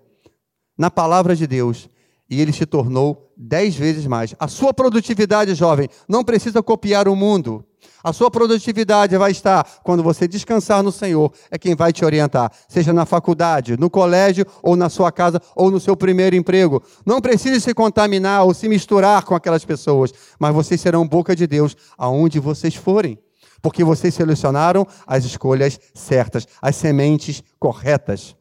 na 0.78 0.90
palavra 0.90 1.36
de 1.36 1.46
Deus 1.46 1.90
e 2.30 2.42
ele 2.42 2.54
se 2.54 2.66
tornou 2.66 3.32
dez 3.36 3.76
vezes 3.76 4.08
mais. 4.08 4.34
A 4.40 4.48
sua 4.48 4.74
produtividade, 4.74 5.54
jovem, 5.54 5.90
não 6.08 6.24
precisa 6.24 6.64
copiar 6.64 7.10
o 7.10 7.16
mundo. 7.16 7.66
A 8.04 8.12
sua 8.12 8.30
produtividade 8.30 9.18
vai 9.18 9.32
estar 9.32 9.66
quando 9.82 10.04
você 10.04 10.28
descansar 10.28 10.84
no 10.84 10.92
Senhor, 10.92 11.32
é 11.50 11.58
quem 11.58 11.74
vai 11.74 11.94
te 11.94 12.04
orientar, 12.04 12.52
seja 12.68 12.92
na 12.92 13.06
faculdade, 13.06 13.78
no 13.78 13.90
colégio, 13.90 14.46
ou 14.62 14.76
na 14.76 14.90
sua 14.90 15.10
casa, 15.10 15.42
ou 15.56 15.72
no 15.72 15.80
seu 15.80 15.96
primeiro 15.96 16.36
emprego. 16.36 16.84
Não 17.06 17.22
precise 17.22 17.62
se 17.62 17.74
contaminar 17.74 18.44
ou 18.44 18.54
se 18.54 18.68
misturar 18.68 19.24
com 19.24 19.34
aquelas 19.34 19.64
pessoas, 19.64 20.12
mas 20.38 20.54
vocês 20.54 20.82
serão 20.82 21.08
boca 21.08 21.34
de 21.34 21.48
Deus 21.48 21.78
aonde 21.98 22.42
vocês 22.42 22.76
forem, 22.76 23.18
porque 23.62 23.86
vocês 23.86 24.14
selecionaram 24.14 24.86
as 25.08 25.24
escolhas 25.24 25.80
certas, 25.94 26.46
as 26.62 26.76
sementes 26.76 27.42
corretas. 27.58 28.36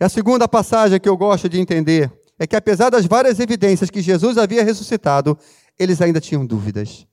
E 0.00 0.04
a 0.04 0.08
segunda 0.08 0.48
passagem 0.48 0.98
que 0.98 1.08
eu 1.08 1.18
gosto 1.18 1.50
de 1.50 1.60
entender 1.60 2.10
é 2.38 2.46
que, 2.46 2.56
apesar 2.56 2.88
das 2.88 3.04
várias 3.04 3.40
evidências 3.40 3.90
que 3.90 4.00
Jesus 4.00 4.38
havia 4.38 4.64
ressuscitado, 4.64 5.38
eles 5.78 6.00
ainda 6.00 6.18
tinham 6.18 6.46
dúvidas 6.46 7.06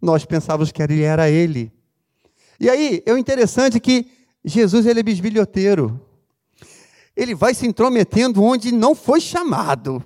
nós 0.00 0.24
pensávamos 0.24 0.70
que 0.70 0.82
ele 0.82 1.02
era 1.02 1.28
ele. 1.28 1.72
E 2.60 2.68
aí, 2.68 3.02
é 3.06 3.16
interessante 3.18 3.78
que 3.78 4.10
Jesus 4.44 4.86
ele 4.86 5.00
é 5.00 5.02
bisbilhoteiro. 5.02 6.00
Ele 7.16 7.34
vai 7.34 7.54
se 7.54 7.66
intrometendo 7.66 8.42
onde 8.42 8.72
não 8.72 8.94
foi 8.94 9.20
chamado. 9.20 10.04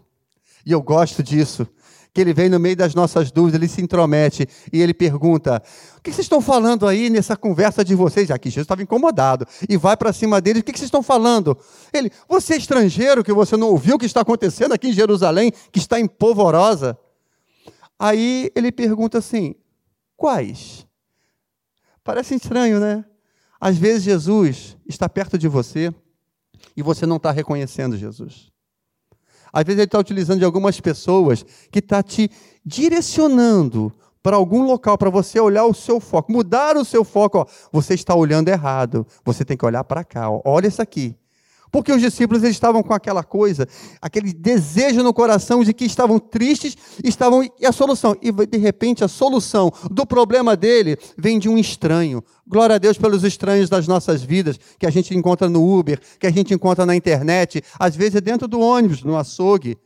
E 0.65 0.73
eu 0.73 0.83
gosto 0.83 1.23
disso. 1.23 1.67
Que 2.15 2.21
ele 2.21 2.35
vem 2.35 2.51
no 2.51 2.61
meio 2.61 2.77
das 2.77 2.95
nossas 2.95 3.31
dúvidas, 3.31 3.59
ele 3.59 3.69
se 3.69 3.81
intromete 3.81 4.47
e 4.71 4.83
ele 4.83 4.93
pergunta: 4.93 5.63
O 5.97 6.03
que 6.03 6.13
vocês 6.13 6.27
estão 6.27 6.43
falando 6.43 6.87
aí 6.87 7.09
nessa 7.09 7.35
conversa 7.35 7.83
de 7.83 7.95
vocês? 7.95 8.29
Já 8.29 8.39
que 8.39 8.51
Jesus 8.51 8.65
estava 8.65 8.83
incomodado 8.83 9.47
e 9.67 9.79
vai 9.79 9.97
para 9.97 10.13
cima 10.13 10.39
deles: 10.39 10.61
O 10.61 10.65
que 10.65 10.73
vocês 10.73 10.89
estão 10.89 11.03
falando? 11.03 11.57
Ele: 11.91 12.13
Você 12.29 12.53
é 12.53 12.57
estrangeiro 12.59 13.25
que 13.25 13.33
você 13.33 13.57
não 13.57 13.69
ouviu 13.69 13.97
o 13.97 13.99
que 13.99 14.05
está 14.05 14.21
acontecendo 14.21 14.73
aqui 14.73 14.89
em 14.89 14.93
Jerusalém, 14.93 15.51
que 15.71 15.79
está 15.79 15.99
em 15.99 16.07
polvorosa? 16.07 16.99
Aí 17.99 18.51
ele 18.55 18.71
pergunta 18.71 19.17
assim: 19.17 19.55
Quais? 20.23 20.87
Parece 22.05 22.37
estranho, 22.37 22.79
né? 22.79 23.05
Às 23.61 23.77
vezes 23.77 24.05
Jesus 24.05 24.77
está 24.87 25.09
perto 25.09 25.37
de 25.37 25.49
você 25.49 25.93
e 26.77 26.81
você 26.81 27.05
não 27.05 27.17
está 27.17 27.33
reconhecendo 27.33 27.97
Jesus. 27.97 28.53
Às 29.53 29.65
vezes 29.65 29.81
ele 29.81 29.89
está 29.89 29.99
utilizando 29.99 30.39
de 30.39 30.45
algumas 30.45 30.81
pessoas 30.81 31.45
que 31.73 31.81
está 31.81 32.05
te 32.05 32.31
direcionando 32.65 33.93
para 34.23 34.37
algum 34.37 34.65
local 34.65 34.97
para 34.97 35.11
você 35.11 35.41
olhar 35.41 35.65
o 35.65 35.75
seu 35.75 35.99
foco, 35.99 36.31
mudar 36.31 36.77
o 36.77 36.85
seu 36.85 37.03
foco. 37.03 37.39
Ó, 37.39 37.47
você 37.73 37.95
está 37.95 38.15
olhando 38.15 38.47
errado. 38.47 39.05
Você 39.25 39.45
tem 39.45 39.57
que 39.57 39.67
olhar 39.67 39.83
para 39.83 40.05
cá. 40.05 40.31
Ó, 40.31 40.41
olha 40.45 40.69
isso 40.69 40.81
aqui. 40.81 41.17
Porque 41.73 41.91
os 41.91 42.03
discípulos 42.03 42.43
estavam 42.43 42.83
com 42.83 42.93
aquela 42.93 43.25
coisa, 43.25 43.67
aquele 44.01 44.31
desejo 44.31 45.03
no 45.03 45.15
coração 45.15 45.65
de 45.65 45.73
que 45.73 45.87
estavam 45.87 46.19
tristes, 46.19 46.77
estavam 47.03 47.43
e 47.59 47.65
a 47.65 47.73
solução. 47.73 48.15
E 48.21 48.31
de 48.31 48.59
repente 48.59 49.03
a 49.03 49.09
solução 49.09 49.73
do 49.91 50.05
problema 50.05 50.55
dele 50.55 50.99
vem 51.17 51.39
de 51.39 51.49
um 51.49 51.57
estranho. 51.57 52.23
Glória 52.47 52.77
a 52.77 52.79
Deus 52.79 52.99
pelos 52.99 53.25
estranhos 53.25 53.71
das 53.71 53.89
nossas 53.89 54.23
vidas, 54.23 54.61
que 54.79 54.85
a 54.85 54.91
gente 54.91 55.17
encontra 55.17 55.49
no 55.49 55.79
Uber, 55.79 55.99
que 56.21 56.27
a 56.27 56.31
gente 56.31 56.53
encontra 56.53 56.85
na 56.85 56.95
internet, 56.95 57.63
às 57.79 57.97
vezes 57.97 58.17
é 58.17 58.21
dentro 58.21 58.47
do 58.47 58.61
ônibus, 58.61 59.03
no 59.03 59.17
açougue. 59.17 59.79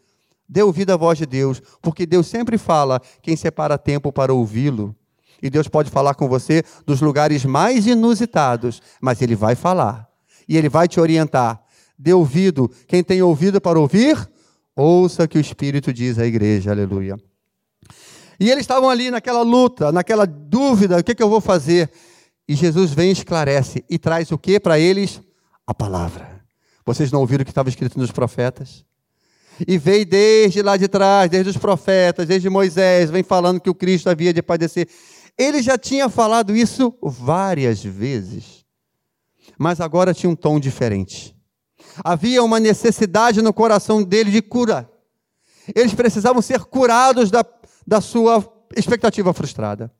Dê 0.49 0.63
ouvido 0.63 0.91
à 0.91 0.97
voz 0.97 1.19
de 1.19 1.27
Deus, 1.27 1.63
porque 1.81 2.05
Deus 2.05 2.27
sempre 2.27 2.59
fala 2.59 3.01
quem 3.23 3.37
separa 3.37 3.79
tempo 3.79 4.13
para 4.13 4.35
ouvi-lo. 4.35 4.95
E 5.41 5.49
Deus 5.49 5.69
pode 5.69 5.89
falar 5.89 6.15
com 6.15 6.29
você 6.29 6.65
dos 6.85 7.01
lugares 7.01 7.45
mais 7.45 7.87
inusitados, 7.87 8.83
mas 9.01 9.23
Ele 9.23 9.37
vai 9.37 9.55
falar. 9.55 10.09
E 10.49 10.57
Ele 10.57 10.69
vai 10.69 10.89
te 10.89 10.99
orientar. 10.99 11.66
Dê 11.99 12.13
ouvido. 12.13 12.71
Quem 12.87 13.03
tem 13.03 13.23
ouvido 13.23 13.61
para 13.61 13.79
ouvir, 13.79 14.29
ouça 14.75 15.25
o 15.25 15.29
que 15.29 15.39
o 15.39 15.41
Espírito 15.41 15.93
diz 15.93 16.19
à 16.19 16.27
igreja. 16.27 16.71
Aleluia. 16.71 17.17
E 18.39 18.51
eles 18.51 18.63
estavam 18.63 18.91
ali 18.91 19.11
naquela 19.11 19.43
luta, 19.43 19.91
naquela 19.91 20.27
dúvida: 20.27 20.99
o 20.99 21.05
que, 21.05 21.13
é 21.13 21.15
que 21.15 21.23
eu 21.23 21.31
vou 21.31 21.41
fazer? 21.41 21.91
E 22.49 22.55
Jesus 22.55 22.93
vem 22.93 23.09
e 23.09 23.13
esclarece 23.13 23.85
e 23.89 23.99
traz 23.99 24.31
o 24.31 24.39
que 24.39 24.61
para 24.61 24.79
eles? 24.79 25.21
A 25.67 25.75
palavra. 25.75 26.37
Vocês 26.85 27.11
não 27.11 27.21
ouviram 27.21 27.43
o 27.43 27.45
que 27.45 27.51
estava 27.51 27.69
escrito 27.69 27.99
nos 27.99 28.13
profetas? 28.13 28.85
E 29.67 29.79
veio 29.79 30.07
desde 30.07 30.63
lá 30.63 30.77
de 30.77 30.87
trás, 30.87 31.31
desde 31.31 31.51
os 31.51 31.57
profetas, 31.57 32.29
desde 32.29 32.49
Moisés, 32.49 33.11
vem 33.11 33.23
falando 33.23 33.61
que 33.61 33.71
o 33.71 33.75
Cristo 33.75 34.09
havia 34.09 34.33
de 34.33 34.43
padecer. 34.43 34.89
Ele 35.37 35.63
já 35.63 35.77
tinha 35.77 36.09
falado 36.09 36.55
isso 36.55 36.95
várias 37.03 37.83
vezes, 37.83 38.65
mas 39.59 39.81
agora 39.81 40.15
tinha 40.15 40.31
um 40.31 40.37
tom 40.37 40.61
diferente. 40.61 41.36
Havia 42.05 42.43
uma 42.43 42.61
necessidade 42.61 43.43
no 43.43 43.53
coração 43.53 44.03
dele 44.03 44.31
de 44.31 44.43
cura. 44.43 44.91
Eles 45.75 45.95
precisavam 45.95 46.41
ser 46.43 46.61
curados 46.61 47.31
da, 47.31 47.45
da 47.87 48.01
sua 48.01 48.45
expectativa 48.75 49.33
frustrada. 49.33 49.91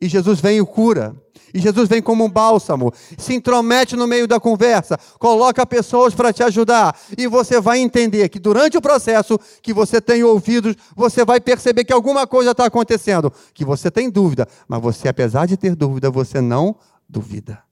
E 0.00 0.08
Jesus 0.08 0.40
vem 0.40 0.58
e 0.58 0.64
cura. 0.66 1.14
E 1.54 1.60
Jesus 1.60 1.88
vem 1.88 2.00
como 2.00 2.24
um 2.24 2.30
bálsamo, 2.30 2.92
se 3.18 3.34
intromete 3.34 3.94
no 3.94 4.06
meio 4.06 4.26
da 4.26 4.40
conversa, 4.40 4.98
coloca 5.18 5.66
pessoas 5.66 6.14
para 6.14 6.32
te 6.32 6.42
ajudar, 6.42 6.98
e 7.16 7.26
você 7.26 7.60
vai 7.60 7.78
entender 7.78 8.28
que 8.30 8.38
durante 8.38 8.78
o 8.78 8.80
processo 8.80 9.38
que 9.60 9.72
você 9.72 10.00
tem 10.00 10.24
ouvidos, 10.24 10.74
você 10.96 11.26
vai 11.26 11.40
perceber 11.40 11.84
que 11.84 11.92
alguma 11.92 12.26
coisa 12.26 12.52
está 12.52 12.64
acontecendo, 12.64 13.30
que 13.52 13.66
você 13.66 13.90
tem 13.90 14.08
dúvida, 14.08 14.48
mas 14.66 14.80
você, 14.80 15.08
apesar 15.08 15.46
de 15.46 15.58
ter 15.58 15.76
dúvida, 15.76 16.10
você 16.10 16.40
não 16.40 16.74
duvida. 17.06 17.62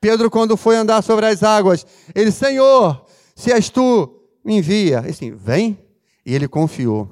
Pedro, 0.00 0.30
quando 0.30 0.56
foi 0.56 0.76
andar 0.76 1.02
sobre 1.02 1.26
as 1.26 1.42
águas, 1.42 1.86
ele, 2.14 2.30
Senhor, 2.30 3.04
se 3.34 3.52
és 3.52 3.68
tu, 3.68 4.18
me 4.44 4.58
envia. 4.58 5.02
E 5.06 5.10
assim, 5.10 5.34
vem. 5.34 5.78
E 6.24 6.34
ele 6.34 6.46
confiou. 6.46 7.08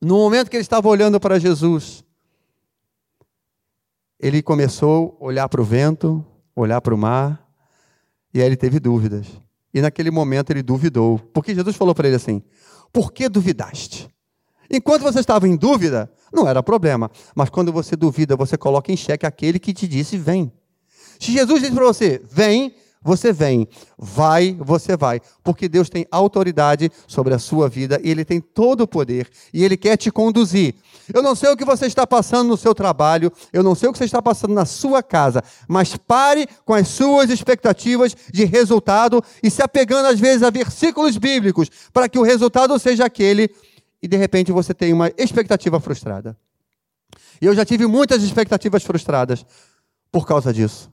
No 0.00 0.16
momento 0.16 0.50
que 0.50 0.56
ele 0.56 0.62
estava 0.62 0.88
olhando 0.88 1.20
para 1.20 1.38
Jesus, 1.38 2.04
ele 4.18 4.42
começou 4.42 5.18
a 5.20 5.24
olhar 5.24 5.48
para 5.48 5.60
o 5.60 5.64
vento, 5.64 6.24
olhar 6.54 6.80
para 6.80 6.94
o 6.94 6.98
mar, 6.98 7.46
e 8.32 8.40
aí 8.40 8.46
ele 8.46 8.56
teve 8.56 8.80
dúvidas. 8.80 9.26
E 9.72 9.80
naquele 9.80 10.10
momento 10.10 10.50
ele 10.50 10.62
duvidou, 10.62 11.18
porque 11.32 11.54
Jesus 11.54 11.76
falou 11.76 11.94
para 11.94 12.06
ele 12.06 12.16
assim: 12.16 12.42
Por 12.92 13.12
que 13.12 13.28
duvidaste? 13.28 14.08
Enquanto 14.70 15.02
você 15.02 15.20
estava 15.20 15.48
em 15.48 15.56
dúvida, 15.56 16.10
não 16.32 16.46
era 16.46 16.62
problema, 16.62 17.10
mas 17.34 17.50
quando 17.50 17.72
você 17.72 17.96
duvida, 17.96 18.36
você 18.36 18.56
coloca 18.56 18.92
em 18.92 18.96
xeque 18.96 19.26
aquele 19.26 19.58
que 19.58 19.72
te 19.72 19.86
disse: 19.86 20.16
Vem. 20.16 20.52
Se 21.20 21.30
Jesus 21.32 21.60
disse 21.60 21.74
para 21.74 21.84
você: 21.84 22.20
Vem, 22.32 22.74
você 23.02 23.32
vem, 23.32 23.68
vai, 23.96 24.56
você 24.58 24.96
vai, 24.96 25.20
porque 25.42 25.68
Deus 25.68 25.88
tem 25.88 26.06
autoridade 26.10 26.90
sobre 27.06 27.32
a 27.32 27.38
sua 27.38 27.68
vida 27.68 28.00
e 28.02 28.10
Ele 28.10 28.24
tem 28.24 28.40
todo 28.40 28.82
o 28.82 28.88
poder 28.88 29.28
e 29.54 29.62
Ele 29.62 29.76
quer 29.76 29.96
te 29.96 30.10
conduzir. 30.10 30.74
Eu 31.12 31.22
não 31.22 31.34
sei 31.34 31.50
o 31.50 31.56
que 31.56 31.64
você 31.64 31.86
está 31.86 32.06
passando 32.06 32.48
no 32.48 32.56
seu 32.56 32.74
trabalho, 32.74 33.32
eu 33.52 33.62
não 33.62 33.74
sei 33.74 33.88
o 33.88 33.92
que 33.92 33.98
você 33.98 34.04
está 34.04 34.20
passando 34.20 34.52
na 34.52 34.64
sua 34.64 35.02
casa, 35.02 35.42
mas 35.66 35.96
pare 35.96 36.46
com 36.64 36.74
as 36.74 36.88
suas 36.88 37.30
expectativas 37.30 38.14
de 38.32 38.44
resultado 38.44 39.22
e 39.42 39.50
se 39.50 39.62
apegando 39.62 40.06
às 40.06 40.20
vezes 40.20 40.42
a 40.42 40.50
versículos 40.50 41.16
bíblicos 41.16 41.70
para 41.92 42.08
que 42.08 42.18
o 42.18 42.22
resultado 42.22 42.78
seja 42.78 43.04
aquele 43.04 43.50
e 44.02 44.08
de 44.08 44.16
repente 44.16 44.52
você 44.52 44.74
tem 44.74 44.92
uma 44.92 45.10
expectativa 45.18 45.80
frustrada. 45.80 46.36
E 47.40 47.46
eu 47.46 47.54
já 47.54 47.64
tive 47.64 47.86
muitas 47.86 48.22
expectativas 48.22 48.82
frustradas 48.82 49.44
por 50.12 50.26
causa 50.26 50.52
disso. 50.52 50.90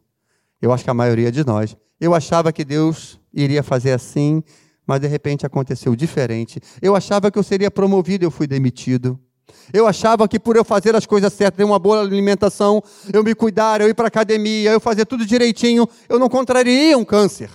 Eu 0.61 0.71
acho 0.71 0.83
que 0.83 0.89
a 0.89 0.93
maioria 0.93 1.31
de 1.31 1.45
nós 1.45 1.75
eu 1.99 2.13
achava 2.13 2.51
que 2.51 2.63
Deus 2.63 3.19
iria 3.33 3.63
fazer 3.63 3.91
assim, 3.91 4.43
mas 4.85 4.99
de 5.01 5.07
repente 5.07 5.45
aconteceu 5.45 5.95
diferente. 5.95 6.59
Eu 6.81 6.95
achava 6.95 7.31
que 7.31 7.39
eu 7.39 7.43
seria 7.43 7.71
promovido, 7.71 8.23
eu 8.23 8.31
fui 8.31 8.45
demitido. 8.45 9.19
Eu 9.73 9.87
achava 9.87 10.27
que 10.27 10.39
por 10.39 10.55
eu 10.55 10.63
fazer 10.63 10.95
as 10.95 11.05
coisas 11.05 11.33
certas, 11.33 11.57
ter 11.57 11.63
uma 11.63 11.79
boa 11.79 12.01
alimentação, 12.01 12.83
eu 13.11 13.23
me 13.23 13.33
cuidar, 13.33 13.81
eu 13.81 13.89
ir 13.89 13.93
para 13.93 14.05
a 14.05 14.07
academia, 14.09 14.71
eu 14.71 14.79
fazer 14.79 15.05
tudo 15.05 15.25
direitinho, 15.25 15.87
eu 16.07 16.19
não 16.19 16.29
contrariaria 16.29 16.97
um 16.97 17.05
câncer. 17.05 17.49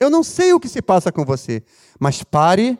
Eu 0.00 0.10
não 0.10 0.22
sei 0.22 0.52
o 0.52 0.60
que 0.60 0.68
se 0.68 0.82
passa 0.82 1.10
com 1.10 1.24
você, 1.24 1.62
mas 1.98 2.22
pare 2.22 2.78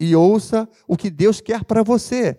e 0.00 0.14
ouça 0.14 0.68
o 0.86 0.96
que 0.96 1.10
Deus 1.10 1.40
quer 1.40 1.64
para 1.64 1.82
você. 1.82 2.38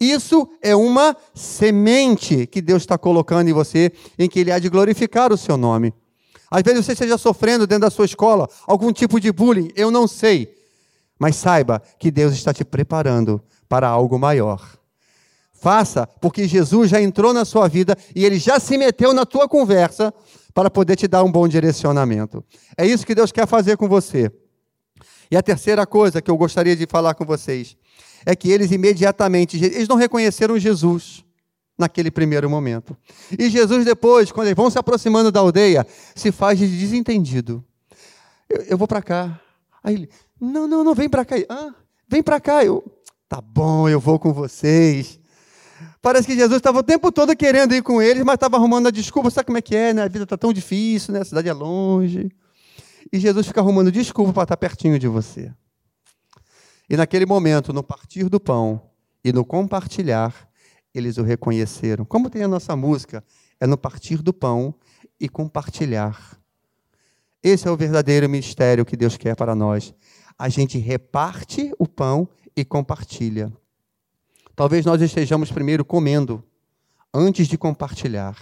Isso 0.00 0.48
é 0.62 0.74
uma 0.74 1.14
semente 1.34 2.46
que 2.46 2.62
Deus 2.62 2.82
está 2.82 2.96
colocando 2.96 3.48
em 3.48 3.52
você, 3.52 3.92
em 4.18 4.28
que 4.30 4.40
Ele 4.40 4.50
há 4.50 4.58
de 4.58 4.70
glorificar 4.70 5.30
o 5.30 5.36
seu 5.36 5.58
nome. 5.58 5.92
Às 6.50 6.62
vezes 6.62 6.86
você 6.86 6.92
esteja 6.92 7.18
sofrendo 7.18 7.66
dentro 7.66 7.82
da 7.82 7.90
sua 7.90 8.06
escola 8.06 8.48
algum 8.66 8.92
tipo 8.92 9.20
de 9.20 9.30
bullying, 9.30 9.70
eu 9.76 9.90
não 9.90 10.08
sei. 10.08 10.56
Mas 11.18 11.36
saiba 11.36 11.82
que 11.98 12.10
Deus 12.10 12.32
está 12.32 12.52
te 12.52 12.64
preparando 12.64 13.42
para 13.68 13.86
algo 13.86 14.18
maior. 14.18 14.80
Faça, 15.52 16.06
porque 16.18 16.48
Jesus 16.48 16.88
já 16.88 17.02
entrou 17.02 17.34
na 17.34 17.44
sua 17.44 17.68
vida 17.68 17.94
e 18.16 18.24
ele 18.24 18.38
já 18.38 18.58
se 18.58 18.78
meteu 18.78 19.12
na 19.12 19.26
tua 19.26 19.46
conversa 19.46 20.12
para 20.54 20.70
poder 20.70 20.96
te 20.96 21.06
dar 21.06 21.22
um 21.22 21.30
bom 21.30 21.46
direcionamento. 21.46 22.42
É 22.76 22.86
isso 22.86 23.06
que 23.06 23.14
Deus 23.14 23.30
quer 23.30 23.46
fazer 23.46 23.76
com 23.76 23.86
você. 23.86 24.32
E 25.30 25.36
a 25.36 25.42
terceira 25.42 25.86
coisa 25.86 26.22
que 26.22 26.30
eu 26.30 26.36
gostaria 26.38 26.74
de 26.74 26.86
falar 26.86 27.12
com 27.14 27.26
vocês 27.26 27.76
é 28.24 28.36
que 28.36 28.50
eles 28.50 28.70
imediatamente, 28.70 29.62
eles 29.62 29.88
não 29.88 29.96
reconheceram 29.96 30.58
Jesus 30.58 31.24
naquele 31.78 32.10
primeiro 32.10 32.48
momento. 32.48 32.96
E 33.38 33.48
Jesus, 33.48 33.84
depois, 33.84 34.30
quando 34.30 34.48
eles 34.48 34.56
vão 34.56 34.70
se 34.70 34.78
aproximando 34.78 35.32
da 35.32 35.40
aldeia, 35.40 35.86
se 36.14 36.30
faz 36.30 36.58
de 36.58 36.68
desentendido. 36.68 37.64
Eu, 38.48 38.62
eu 38.62 38.78
vou 38.78 38.86
para 38.86 39.00
cá. 39.00 39.40
Aí 39.82 39.94
ele, 39.94 40.10
não, 40.40 40.68
não, 40.68 40.84
não, 40.84 40.94
vem 40.94 41.08
para 41.08 41.24
cá. 41.24 41.36
Ah, 41.48 41.74
vem 42.06 42.22
para 42.22 42.38
cá. 42.38 42.64
Eu, 42.64 42.84
tá 43.28 43.40
bom, 43.40 43.88
eu 43.88 43.98
vou 43.98 44.18
com 44.18 44.32
vocês. 44.32 45.18
Parece 46.02 46.26
que 46.26 46.34
Jesus 46.34 46.56
estava 46.56 46.78
o 46.78 46.82
tempo 46.82 47.10
todo 47.10 47.34
querendo 47.36 47.74
ir 47.74 47.82
com 47.82 48.00
eles, 48.00 48.22
mas 48.24 48.34
estava 48.34 48.56
arrumando 48.56 48.88
a 48.88 48.90
desculpa. 48.90 49.30
Sabe 49.30 49.46
como 49.46 49.58
é 49.58 49.62
que 49.62 49.74
é, 49.74 49.94
né? 49.94 50.02
A 50.02 50.08
vida 50.08 50.24
está 50.24 50.36
tão 50.36 50.52
difícil, 50.52 51.12
né? 51.14 51.20
A 51.20 51.24
cidade 51.24 51.48
é 51.48 51.52
longe. 51.52 52.30
E 53.12 53.18
Jesus 53.18 53.46
fica 53.46 53.60
arrumando 53.60 53.90
desculpa 53.90 54.32
para 54.32 54.42
estar 54.44 54.56
pertinho 54.56 54.98
de 54.98 55.08
você. 55.08 55.52
E 56.90 56.96
naquele 56.96 57.24
momento, 57.24 57.72
no 57.72 57.84
partir 57.84 58.28
do 58.28 58.40
pão 58.40 58.90
e 59.22 59.32
no 59.32 59.44
compartilhar, 59.44 60.48
eles 60.92 61.18
o 61.18 61.22
reconheceram. 61.22 62.04
Como 62.04 62.28
tem 62.28 62.42
a 62.42 62.48
nossa 62.48 62.74
música, 62.74 63.22
é 63.60 63.66
no 63.66 63.78
partir 63.78 64.20
do 64.20 64.32
pão 64.32 64.74
e 65.20 65.28
compartilhar. 65.28 66.36
Esse 67.40 67.68
é 67.68 67.70
o 67.70 67.76
verdadeiro 67.76 68.28
mistério 68.28 68.84
que 68.84 68.96
Deus 68.96 69.16
quer 69.16 69.36
para 69.36 69.54
nós. 69.54 69.94
A 70.36 70.48
gente 70.48 70.78
reparte 70.78 71.72
o 71.78 71.86
pão 71.86 72.28
e 72.56 72.64
compartilha. 72.64 73.52
Talvez 74.56 74.84
nós 74.84 75.00
estejamos 75.00 75.52
primeiro 75.52 75.84
comendo, 75.84 76.42
antes 77.14 77.46
de 77.46 77.56
compartilhar. 77.56 78.36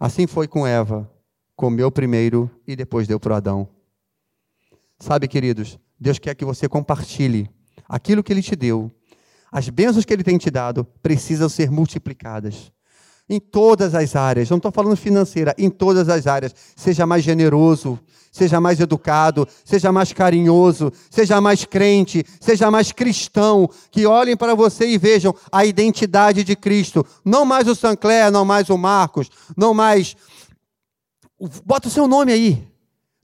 Assim 0.00 0.26
foi 0.26 0.48
com 0.48 0.66
Eva. 0.66 1.10
Comeu 1.54 1.90
primeiro 1.92 2.50
e 2.66 2.74
depois 2.74 3.06
deu 3.06 3.20
para 3.20 3.36
Adão. 3.36 3.68
Sabe, 4.98 5.28
queridos, 5.28 5.78
Deus 5.98 6.18
quer 6.18 6.34
que 6.34 6.44
você 6.44 6.68
compartilhe 6.68 7.50
aquilo 7.88 8.22
que 8.22 8.32
Ele 8.32 8.42
te 8.42 8.56
deu 8.56 8.90
as 9.54 9.68
bênçãos 9.68 10.04
que 10.04 10.12
Ele 10.12 10.24
tem 10.24 10.36
te 10.36 10.50
dado 10.50 10.84
precisam 11.00 11.48
ser 11.48 11.70
multiplicadas. 11.70 12.72
Em 13.30 13.38
todas 13.38 13.94
as 13.94 14.16
áreas, 14.16 14.50
não 14.50 14.56
estou 14.56 14.72
falando 14.72 14.96
financeira, 14.96 15.54
em 15.56 15.70
todas 15.70 16.08
as 16.08 16.26
áreas. 16.26 16.52
Seja 16.74 17.06
mais 17.06 17.22
generoso, 17.22 17.96
seja 18.32 18.60
mais 18.60 18.80
educado, 18.80 19.46
seja 19.64 19.92
mais 19.92 20.12
carinhoso, 20.12 20.92
seja 21.08 21.40
mais 21.40 21.64
crente, 21.64 22.26
seja 22.40 22.68
mais 22.68 22.90
cristão. 22.90 23.70
Que 23.92 24.06
olhem 24.06 24.36
para 24.36 24.56
você 24.56 24.88
e 24.88 24.98
vejam 24.98 25.32
a 25.52 25.64
identidade 25.64 26.42
de 26.42 26.56
Cristo. 26.56 27.06
Não 27.24 27.44
mais 27.44 27.68
o 27.68 27.76
Sancler, 27.76 28.32
não 28.32 28.44
mais 28.44 28.68
o 28.68 28.76
Marcos, 28.76 29.30
não 29.56 29.72
mais. 29.72 30.16
Bota 31.64 31.86
o 31.86 31.92
seu 31.92 32.08
nome 32.08 32.32
aí. 32.32 32.73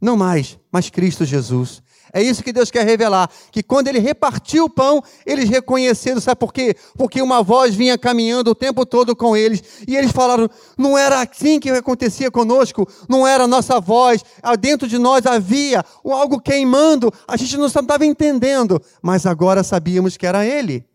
Não 0.01 0.17
mais, 0.17 0.59
mas 0.73 0.89
Cristo 0.89 1.25
Jesus. 1.25 1.83
É 2.13 2.21
isso 2.23 2.43
que 2.43 2.53
Deus 2.53 2.71
quer 2.71 2.85
revelar. 2.85 3.31
Que 3.53 3.63
quando 3.63 3.89
ele 3.89 3.99
repartiu 4.01 4.65
o 4.65 4.71
pão, 4.71 5.03
eles 5.25 5.49
reconheceram, 5.49 6.21
sabe 6.21 6.41
por 6.41 6.53
quê? 6.53 6.75
Porque 6.97 7.23
uma 7.23 7.43
voz 7.43 7.75
vinha 7.75 7.97
caminhando 7.97 8.51
o 8.51 8.55
tempo 8.55 8.85
todo 8.85 9.15
com 9.15 9.37
eles. 9.37 9.63
E 9.87 9.97
eles 9.97 10.11
falaram: 10.11 10.49
não 10.77 10.99
era 10.99 11.23
assim 11.23 11.61
que 11.61 11.71
acontecia 11.71 12.31
conosco, 12.31 12.89
não 13.09 13.27
era 13.27 13.45
a 13.45 13.49
nossa 13.49 13.81
voz. 13.81 14.25
Dentro 14.59 14.89
de 14.89 14.99
nós 14.99 15.25
havia 15.25 15.85
algo 16.05 16.41
queimando, 16.41 17.13
a 17.29 17.37
gente 17.37 17.57
não 17.57 17.67
estava 17.67 18.05
entendendo, 18.05 18.83
mas 19.01 19.25
agora 19.27 19.63
sabíamos 19.63 20.17
que 20.17 20.27
era 20.27 20.45
ele. 20.45 20.90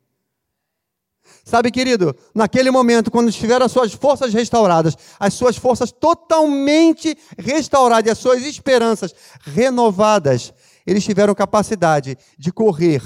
Sabe, 1.48 1.70
querido, 1.70 2.16
naquele 2.34 2.72
momento, 2.72 3.12
quando 3.12 3.32
tiveram 3.32 3.68
as 3.68 3.72
suas 3.72 3.94
forças 3.94 4.34
restauradas, 4.34 4.98
as 5.20 5.36
suas 5.36 5.56
forças 5.56 5.92
totalmente 5.92 7.16
restauradas, 7.38 8.14
as 8.14 8.18
suas 8.18 8.44
esperanças 8.44 9.14
renovadas, 9.42 10.52
eles 10.88 11.04
tiveram 11.04 11.36
capacidade 11.36 12.18
de 12.36 12.52
correr 12.52 13.04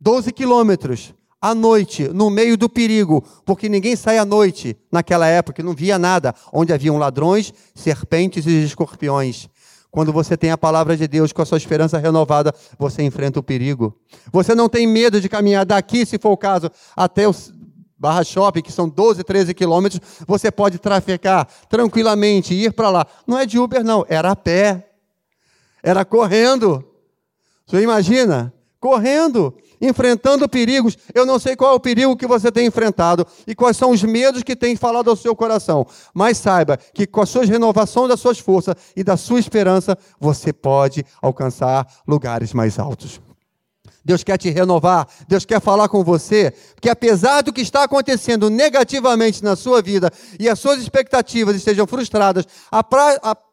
12 0.00 0.32
quilômetros 0.32 1.12
à 1.40 1.52
noite, 1.52 2.06
no 2.06 2.30
meio 2.30 2.56
do 2.56 2.68
perigo, 2.68 3.24
porque 3.44 3.68
ninguém 3.68 3.96
sai 3.96 4.18
à 4.18 4.24
noite 4.24 4.76
naquela 4.92 5.26
época, 5.26 5.64
não 5.64 5.74
via 5.74 5.98
nada, 5.98 6.32
onde 6.52 6.72
haviam 6.72 6.96
ladrões, 6.96 7.52
serpentes 7.74 8.46
e 8.46 8.64
escorpiões. 8.64 9.48
Quando 9.92 10.10
você 10.10 10.38
tem 10.38 10.50
a 10.50 10.56
palavra 10.56 10.96
de 10.96 11.06
Deus 11.06 11.34
com 11.34 11.42
a 11.42 11.44
sua 11.44 11.58
esperança 11.58 11.98
renovada, 11.98 12.54
você 12.78 13.02
enfrenta 13.02 13.38
o 13.38 13.42
perigo. 13.42 13.94
Você 14.32 14.54
não 14.54 14.66
tem 14.66 14.86
medo 14.86 15.20
de 15.20 15.28
caminhar 15.28 15.66
daqui, 15.66 16.06
se 16.06 16.18
for 16.18 16.30
o 16.30 16.36
caso, 16.36 16.70
até 16.96 17.28
o 17.28 17.34
Barra 17.98 18.24
Shopping, 18.24 18.62
que 18.62 18.72
são 18.72 18.88
12, 18.88 19.22
13 19.22 19.52
quilômetros. 19.52 20.00
Você 20.26 20.50
pode 20.50 20.78
trafecar 20.78 21.46
tranquilamente, 21.68 22.54
ir 22.54 22.72
para 22.72 22.88
lá. 22.88 23.06
Não 23.26 23.38
é 23.38 23.44
de 23.44 23.58
Uber, 23.58 23.84
não, 23.84 24.02
era 24.08 24.30
a 24.30 24.36
pé. 24.36 24.88
Era 25.82 26.06
correndo. 26.06 26.82
Você 27.66 27.82
imagina? 27.82 28.50
Correndo, 28.82 29.54
enfrentando 29.80 30.48
perigos. 30.48 30.98
Eu 31.14 31.24
não 31.24 31.38
sei 31.38 31.54
qual 31.54 31.70
é 31.70 31.74
o 31.76 31.78
perigo 31.78 32.16
que 32.16 32.26
você 32.26 32.50
tem 32.50 32.66
enfrentado 32.66 33.24
e 33.46 33.54
quais 33.54 33.76
são 33.76 33.92
os 33.92 34.02
medos 34.02 34.42
que 34.42 34.56
tem 34.56 34.74
falado 34.74 35.08
ao 35.08 35.14
seu 35.14 35.36
coração. 35.36 35.86
Mas 36.12 36.38
saiba 36.38 36.76
que 36.76 37.06
com 37.06 37.20
a 37.20 37.26
sua 37.26 37.44
renovação 37.44 38.08
das 38.08 38.18
suas 38.18 38.40
forças 38.40 38.74
e 38.96 39.04
da 39.04 39.16
sua 39.16 39.38
esperança, 39.38 39.96
você 40.18 40.52
pode 40.52 41.06
alcançar 41.22 41.86
lugares 42.08 42.52
mais 42.52 42.76
altos. 42.76 43.20
Deus 44.04 44.24
quer 44.24 44.36
te 44.36 44.50
renovar, 44.50 45.06
Deus 45.28 45.44
quer 45.44 45.60
falar 45.60 45.88
com 45.88 46.02
você, 46.02 46.52
porque 46.74 46.88
apesar 46.88 47.42
do 47.42 47.52
que 47.52 47.60
está 47.60 47.84
acontecendo 47.84 48.50
negativamente 48.50 49.44
na 49.44 49.54
sua 49.54 49.80
vida 49.80 50.10
e 50.40 50.48
as 50.48 50.58
suas 50.58 50.80
expectativas 50.80 51.54
estejam 51.54 51.86
frustradas, 51.86 52.44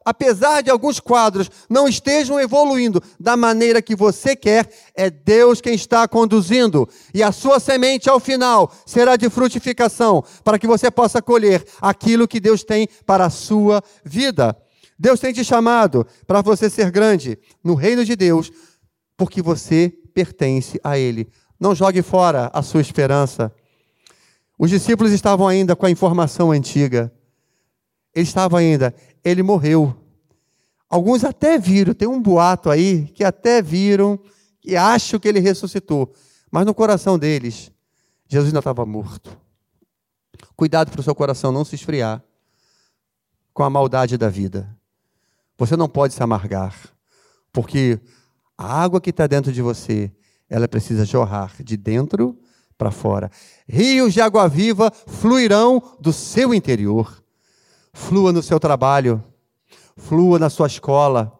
apesar 0.03 0.61
de 0.61 0.71
alguns 0.71 0.99
quadros 0.99 1.51
não 1.69 1.87
estejam 1.87 2.39
evoluindo 2.39 3.01
da 3.19 3.37
maneira 3.37 3.81
que 3.81 3.95
você 3.95 4.35
quer, 4.35 4.67
é 4.95 5.09
Deus 5.09 5.61
quem 5.61 5.75
está 5.75 6.07
conduzindo, 6.07 6.89
e 7.13 7.21
a 7.21 7.31
sua 7.31 7.59
semente 7.59 8.09
ao 8.09 8.19
final 8.19 8.73
será 8.85 9.15
de 9.15 9.29
frutificação, 9.29 10.23
para 10.43 10.57
que 10.57 10.65
você 10.65 10.89
possa 10.89 11.21
colher 11.21 11.63
aquilo 11.79 12.27
que 12.27 12.39
Deus 12.39 12.63
tem 12.63 12.89
para 13.05 13.25
a 13.25 13.29
sua 13.29 13.83
vida. 14.03 14.57
Deus 14.97 15.19
tem 15.19 15.31
te 15.31 15.45
chamado 15.45 16.05
para 16.27 16.41
você 16.41 16.69
ser 16.69 16.91
grande 16.91 17.37
no 17.63 17.75
reino 17.75 18.03
de 18.03 18.15
Deus, 18.15 18.51
porque 19.15 19.41
você 19.41 19.93
pertence 20.19 20.77
a 20.83 20.97
Ele. 20.97 21.29
Não 21.57 21.73
jogue 21.73 22.01
fora 22.01 22.49
a 22.53 22.61
sua 22.61 22.81
esperança. 22.81 23.53
Os 24.57 24.69
discípulos 24.69 25.13
estavam 25.13 25.47
ainda 25.47 25.77
com 25.77 25.85
a 25.85 25.89
informação 25.89 26.51
antiga. 26.51 27.11
Eles 28.13 28.27
estavam 28.27 28.59
ainda, 28.59 28.93
ele 29.23 29.41
morreu. 29.41 29.95
Alguns 30.89 31.23
até 31.23 31.57
viram, 31.57 31.93
tem 31.93 32.07
um 32.07 32.21
boato 32.21 32.69
aí 32.69 33.05
que 33.13 33.23
até 33.23 33.61
viram, 33.61 34.19
que 34.59 34.75
acham 34.75 35.19
que 35.19 35.27
ele 35.27 35.39
ressuscitou. 35.39 36.13
Mas 36.51 36.65
no 36.65 36.73
coração 36.73 37.17
deles, 37.17 37.71
Jesus 38.27 38.49
ainda 38.49 38.59
estava 38.59 38.85
morto. 38.85 39.37
Cuidado 40.55 40.91
para 40.91 40.99
o 40.99 41.03
seu 41.03 41.15
coração 41.15 41.51
não 41.51 41.63
se 41.63 41.75
esfriar 41.75 42.21
com 43.53 43.63
a 43.63 43.69
maldade 43.69 44.17
da 44.17 44.27
vida. 44.27 44.75
Você 45.57 45.77
não 45.77 45.87
pode 45.87 46.13
se 46.13 46.23
amargar, 46.23 46.75
porque 47.53 47.99
a 48.59 48.81
água 48.81 48.99
que 48.99 49.09
está 49.09 49.25
dentro 49.25 49.53
de 49.53 49.61
você, 49.61 50.11
ela 50.49 50.67
precisa 50.67 51.05
jorrar 51.05 51.53
de 51.63 51.77
dentro 51.77 52.37
para 52.77 52.91
fora. 52.91 53.31
Rios 53.65 54.13
de 54.13 54.19
água 54.19 54.49
viva 54.49 54.91
fluirão 55.07 55.81
do 55.97 56.11
seu 56.11 56.53
interior. 56.53 57.23
Flua 57.93 58.33
no 58.33 58.43
seu 58.43 58.59
trabalho, 58.59 59.23
flua 59.95 60.37
na 60.37 60.49
sua 60.49 60.67
escola, 60.67 61.31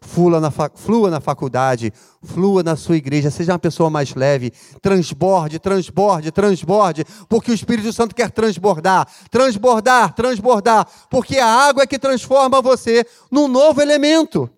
flua 0.00 0.40
na, 0.40 0.50
flua 0.50 1.10
na 1.10 1.20
faculdade, 1.20 1.92
flua 2.22 2.62
na 2.62 2.76
sua 2.76 2.96
igreja, 2.96 3.30
seja 3.30 3.52
uma 3.52 3.58
pessoa 3.58 3.90
mais 3.90 4.14
leve, 4.14 4.50
transborde, 4.80 5.58
transborde, 5.58 6.32
transborde, 6.32 7.04
porque 7.28 7.50
o 7.50 7.54
Espírito 7.54 7.92
Santo 7.92 8.14
quer 8.14 8.30
transbordar, 8.30 9.06
transbordar, 9.30 10.14
transbordar, 10.14 10.88
porque 11.10 11.38
a 11.38 11.46
água 11.46 11.82
é 11.82 11.86
que 11.86 11.98
transforma 11.98 12.62
você 12.62 13.04
num 13.30 13.48
novo 13.48 13.82
elemento. 13.82 14.48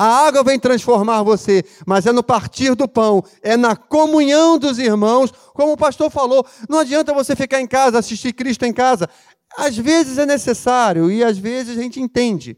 A 0.00 0.28
água 0.28 0.44
vem 0.44 0.60
transformar 0.60 1.24
você, 1.24 1.64
mas 1.84 2.06
é 2.06 2.12
no 2.12 2.22
partir 2.22 2.76
do 2.76 2.86
pão, 2.86 3.20
é 3.42 3.56
na 3.56 3.74
comunhão 3.74 4.56
dos 4.56 4.78
irmãos, 4.78 5.32
como 5.52 5.72
o 5.72 5.76
pastor 5.76 6.08
falou. 6.08 6.46
Não 6.68 6.78
adianta 6.78 7.12
você 7.12 7.34
ficar 7.34 7.60
em 7.60 7.66
casa, 7.66 7.98
assistir 7.98 8.32
Cristo 8.32 8.64
em 8.64 8.72
casa. 8.72 9.10
Às 9.56 9.76
vezes 9.76 10.16
é 10.16 10.24
necessário 10.24 11.10
e 11.10 11.24
às 11.24 11.36
vezes 11.36 11.76
a 11.76 11.82
gente 11.82 12.00
entende. 12.00 12.56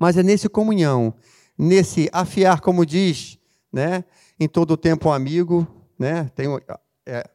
Mas 0.00 0.16
é 0.16 0.22
nesse 0.24 0.48
comunhão, 0.48 1.14
nesse 1.56 2.10
afiar, 2.12 2.60
como 2.60 2.84
diz, 2.84 3.38
né? 3.72 4.02
Em 4.40 4.48
todo 4.48 4.76
tempo 4.76 5.10
um 5.10 5.12
amigo, 5.12 5.64
né? 5.96 6.28
Tem, 6.34 6.48
é, 7.06 7.30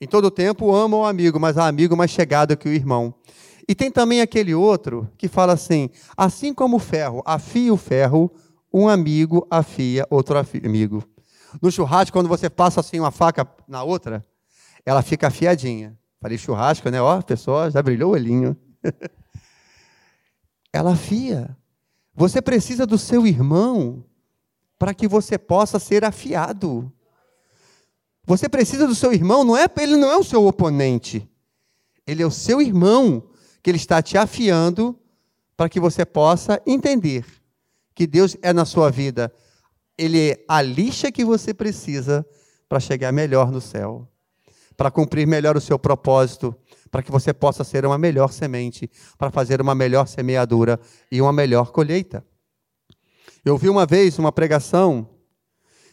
em 0.00 0.06
todo 0.06 0.30
tempo 0.30 0.74
ama 0.74 0.96
o 0.96 1.04
amigo, 1.04 1.38
mas 1.38 1.58
há 1.58 1.68
amigo 1.68 1.94
mais 1.94 2.10
chegado 2.10 2.56
que 2.56 2.70
o 2.70 2.72
irmão. 2.72 3.14
E 3.68 3.74
tem 3.74 3.90
também 3.90 4.22
aquele 4.22 4.54
outro 4.54 5.06
que 5.18 5.28
fala 5.28 5.52
assim: 5.52 5.90
assim 6.16 6.54
como 6.54 6.76
o 6.76 6.80
ferro 6.80 7.22
afia 7.26 7.72
o 7.72 7.76
ferro, 7.76 8.32
um 8.72 8.88
amigo 8.88 9.46
afia 9.50 10.06
outro 10.08 10.38
amigo. 10.64 11.04
No 11.60 11.70
churrasco, 11.70 12.14
quando 12.14 12.28
você 12.28 12.48
passa 12.48 12.80
assim 12.80 12.98
uma 12.98 13.10
faca 13.10 13.46
na 13.68 13.82
outra, 13.82 14.24
ela 14.86 15.02
fica 15.02 15.26
afiadinha. 15.26 15.98
Falei 16.20 16.38
churrasco, 16.38 16.88
né? 16.88 17.00
Ó, 17.00 17.18
a 17.18 17.22
pessoa 17.22 17.70
já 17.70 17.82
brilhou 17.82 18.10
o 18.10 18.14
olhinho. 18.14 18.56
ela 20.72 20.92
afia. 20.92 21.54
Você 22.14 22.40
precisa 22.40 22.86
do 22.86 22.98
seu 22.98 23.26
irmão 23.26 24.04
para 24.78 24.94
que 24.94 25.06
você 25.06 25.36
possa 25.36 25.78
ser 25.78 26.04
afiado. 26.04 26.90
Você 28.24 28.48
precisa 28.48 28.86
do 28.86 28.94
seu 28.94 29.12
irmão, 29.12 29.44
não 29.44 29.56
é, 29.56 29.66
ele 29.78 29.96
não 29.96 30.10
é 30.10 30.16
o 30.16 30.24
seu 30.24 30.46
oponente. 30.46 31.28
Ele 32.06 32.22
é 32.22 32.26
o 32.26 32.30
seu 32.30 32.60
irmão 32.60 33.27
que 33.62 33.70
Ele 33.70 33.76
está 33.76 34.02
te 34.02 34.16
afiando 34.16 34.98
para 35.56 35.68
que 35.68 35.80
você 35.80 36.04
possa 36.04 36.62
entender 36.66 37.24
que 37.94 38.06
Deus 38.06 38.36
é 38.42 38.52
na 38.52 38.64
sua 38.64 38.90
vida. 38.90 39.32
Ele 39.96 40.30
é 40.30 40.44
a 40.46 40.62
lixa 40.62 41.10
que 41.10 41.24
você 41.24 41.52
precisa 41.52 42.24
para 42.68 42.78
chegar 42.78 43.10
melhor 43.10 43.50
no 43.50 43.60
céu, 43.60 44.08
para 44.76 44.90
cumprir 44.90 45.26
melhor 45.26 45.56
o 45.56 45.60
seu 45.60 45.78
propósito, 45.78 46.54
para 46.90 47.02
que 47.02 47.10
você 47.10 47.32
possa 47.32 47.64
ser 47.64 47.84
uma 47.84 47.98
melhor 47.98 48.32
semente, 48.32 48.88
para 49.16 49.30
fazer 49.30 49.60
uma 49.60 49.74
melhor 49.74 50.06
semeadura 50.06 50.78
e 51.10 51.20
uma 51.20 51.32
melhor 51.32 51.72
colheita. 51.72 52.24
Eu 53.44 53.58
vi 53.58 53.68
uma 53.68 53.84
vez 53.84 54.18
uma 54.18 54.30
pregação 54.30 55.08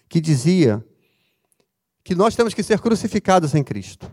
que 0.07 0.21
dizia 0.21 0.85
que 2.03 2.13
nós 2.13 2.35
temos 2.35 2.53
que 2.53 2.61
ser 2.61 2.79
crucificados 2.79 3.55
em 3.55 3.63
Cristo. 3.63 4.11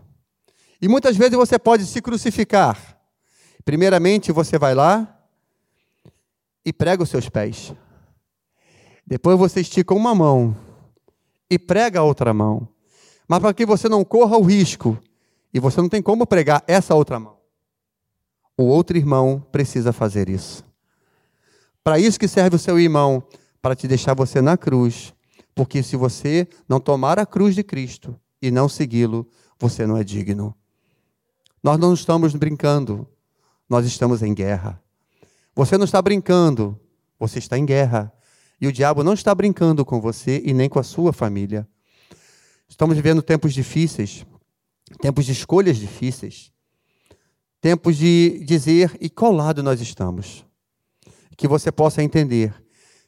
E 0.81 0.87
muitas 0.87 1.15
vezes 1.15 1.37
você 1.37 1.59
pode 1.59 1.85
se 1.85 2.01
crucificar 2.01 2.92
Primeiramente, 3.65 4.31
você 4.31 4.57
vai 4.57 4.75
lá 4.75 5.19
e 6.65 6.71
prega 6.71 7.03
os 7.03 7.09
seus 7.09 7.29
pés. 7.29 7.73
Depois 9.05 9.37
você 9.37 9.61
estica 9.61 9.93
uma 9.93 10.15
mão 10.15 10.55
e 11.49 11.59
prega 11.59 11.99
a 11.99 12.03
outra 12.03 12.33
mão. 12.33 12.67
Mas 13.27 13.39
para 13.39 13.53
que 13.53 13.65
você 13.65 13.87
não 13.87 14.03
corra 14.03 14.37
o 14.37 14.43
risco, 14.43 14.97
e 15.53 15.59
você 15.59 15.79
não 15.79 15.87
tem 15.87 16.01
como 16.01 16.25
pregar 16.25 16.63
essa 16.67 16.95
outra 16.95 17.19
mão, 17.19 17.37
o 18.57 18.63
outro 18.63 18.97
irmão 18.97 19.45
precisa 19.51 19.93
fazer 19.93 20.27
isso. 20.27 20.63
Para 21.83 21.99
isso 21.99 22.19
que 22.19 22.27
serve 22.27 22.55
o 22.55 22.59
seu 22.59 22.79
irmão, 22.79 23.23
para 23.61 23.75
te 23.75 23.87
deixar 23.87 24.13
você 24.13 24.41
na 24.41 24.57
cruz. 24.57 25.13
Porque 25.55 25.83
se 25.83 25.95
você 25.95 26.47
não 26.67 26.79
tomar 26.79 27.19
a 27.19 27.25
cruz 27.25 27.55
de 27.55 27.63
Cristo 27.63 28.19
e 28.41 28.49
não 28.49 28.67
segui-lo, 28.67 29.27
você 29.59 29.85
não 29.85 29.97
é 29.97 30.03
digno. 30.03 30.55
Nós 31.61 31.77
não 31.77 31.93
estamos 31.93 32.35
brincando 32.35 33.07
nós 33.69 33.85
estamos 33.85 34.21
em 34.21 34.33
guerra. 34.33 34.81
Você 35.55 35.77
não 35.77 35.85
está 35.85 36.01
brincando, 36.01 36.79
você 37.19 37.39
está 37.39 37.57
em 37.57 37.65
guerra. 37.65 38.11
E 38.59 38.67
o 38.67 38.71
diabo 38.71 39.03
não 39.03 39.13
está 39.13 39.33
brincando 39.33 39.85
com 39.85 39.99
você 39.99 40.41
e 40.45 40.53
nem 40.53 40.69
com 40.69 40.79
a 40.79 40.83
sua 40.83 41.11
família. 41.11 41.67
Estamos 42.67 42.95
vivendo 42.95 43.21
tempos 43.21 43.53
difíceis, 43.53 44.25
tempos 45.01 45.25
de 45.25 45.31
escolhas 45.31 45.77
difíceis, 45.77 46.51
tempos 47.61 47.97
de 47.97 48.43
dizer 48.45 48.97
e 48.99 49.09
qual 49.09 49.31
lado 49.31 49.61
nós 49.61 49.79
estamos. 49.79 50.45
Que 51.37 51.47
você 51.47 51.71
possa 51.71 52.01
entender 52.01 52.53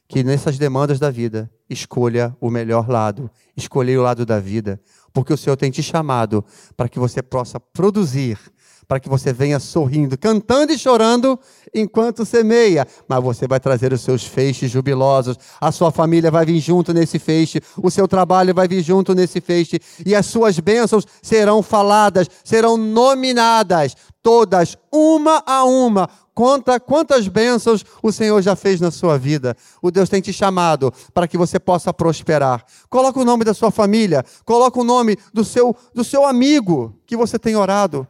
que 0.08 0.22
nessas 0.22 0.56
demandas 0.56 0.98
da 0.98 1.10
vida, 1.10 1.50
escolha 1.68 2.36
o 2.40 2.48
melhor 2.48 2.88
lado, 2.88 3.30
escolha 3.56 3.98
o 3.98 4.02
lado 4.02 4.24
da 4.24 4.38
vida, 4.38 4.80
porque 5.12 5.32
o 5.32 5.36
Senhor 5.36 5.56
tem 5.56 5.70
te 5.70 5.82
chamado 5.82 6.44
para 6.76 6.88
que 6.88 6.98
você 6.98 7.22
possa 7.22 7.58
produzir 7.58 8.38
para 8.86 9.00
que 9.00 9.08
você 9.08 9.32
venha 9.32 9.58
sorrindo, 9.58 10.16
cantando 10.16 10.72
e 10.72 10.78
chorando 10.78 11.38
enquanto 11.74 12.24
semeia. 12.24 12.86
Mas 13.08 13.22
você 13.22 13.46
vai 13.46 13.60
trazer 13.60 13.92
os 13.92 14.00
seus 14.00 14.24
feixes 14.24 14.70
jubilosos, 14.70 15.36
a 15.60 15.72
sua 15.72 15.90
família 15.90 16.30
vai 16.30 16.44
vir 16.44 16.60
junto 16.60 16.92
nesse 16.92 17.18
feixe, 17.18 17.60
o 17.76 17.90
seu 17.90 18.06
trabalho 18.06 18.54
vai 18.54 18.68
vir 18.68 18.82
junto 18.82 19.14
nesse 19.14 19.40
feixe, 19.40 19.80
e 20.04 20.14
as 20.14 20.26
suas 20.26 20.58
bênçãos 20.58 21.06
serão 21.22 21.62
faladas, 21.62 22.28
serão 22.44 22.76
nominadas, 22.76 23.96
todas, 24.22 24.76
uma 24.92 25.42
a 25.46 25.64
uma, 25.64 26.08
Conta 26.36 26.78
quantas 26.78 27.28
bênçãos 27.28 27.82
o 28.02 28.12
Senhor 28.12 28.42
já 28.42 28.54
fez 28.54 28.78
na 28.78 28.90
sua 28.90 29.16
vida. 29.16 29.56
O 29.80 29.90
Deus 29.90 30.10
tem 30.10 30.20
te 30.20 30.34
chamado 30.34 30.92
para 31.14 31.26
que 31.26 31.38
você 31.38 31.58
possa 31.58 31.94
prosperar. 31.94 32.62
Coloca 32.90 33.18
o 33.18 33.24
nome 33.24 33.42
da 33.42 33.54
sua 33.54 33.70
família, 33.70 34.22
coloca 34.44 34.78
o 34.78 34.84
nome 34.84 35.16
do 35.32 35.42
seu, 35.42 35.74
do 35.94 36.04
seu 36.04 36.26
amigo 36.26 36.94
que 37.06 37.16
você 37.16 37.38
tem 37.38 37.56
orado. 37.56 38.06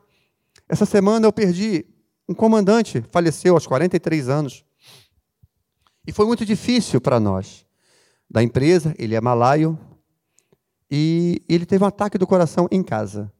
Essa 0.68 0.84
semana 0.84 1.26
eu 1.26 1.32
perdi 1.32 1.84
um 2.28 2.34
comandante, 2.34 3.02
faleceu 3.10 3.54
aos 3.54 3.66
43 3.66 4.28
anos. 4.28 4.64
E 6.06 6.12
foi 6.12 6.26
muito 6.26 6.44
difícil 6.44 7.00
para 7.00 7.20
nós. 7.20 7.64
Da 8.28 8.42
empresa, 8.42 8.94
ele 8.98 9.14
é 9.14 9.20
malaio, 9.20 9.78
e 10.90 11.42
ele 11.48 11.66
teve 11.66 11.82
um 11.82 11.86
ataque 11.86 12.18
do 12.18 12.26
coração 12.26 12.68
em 12.70 12.82
casa. 12.82 13.32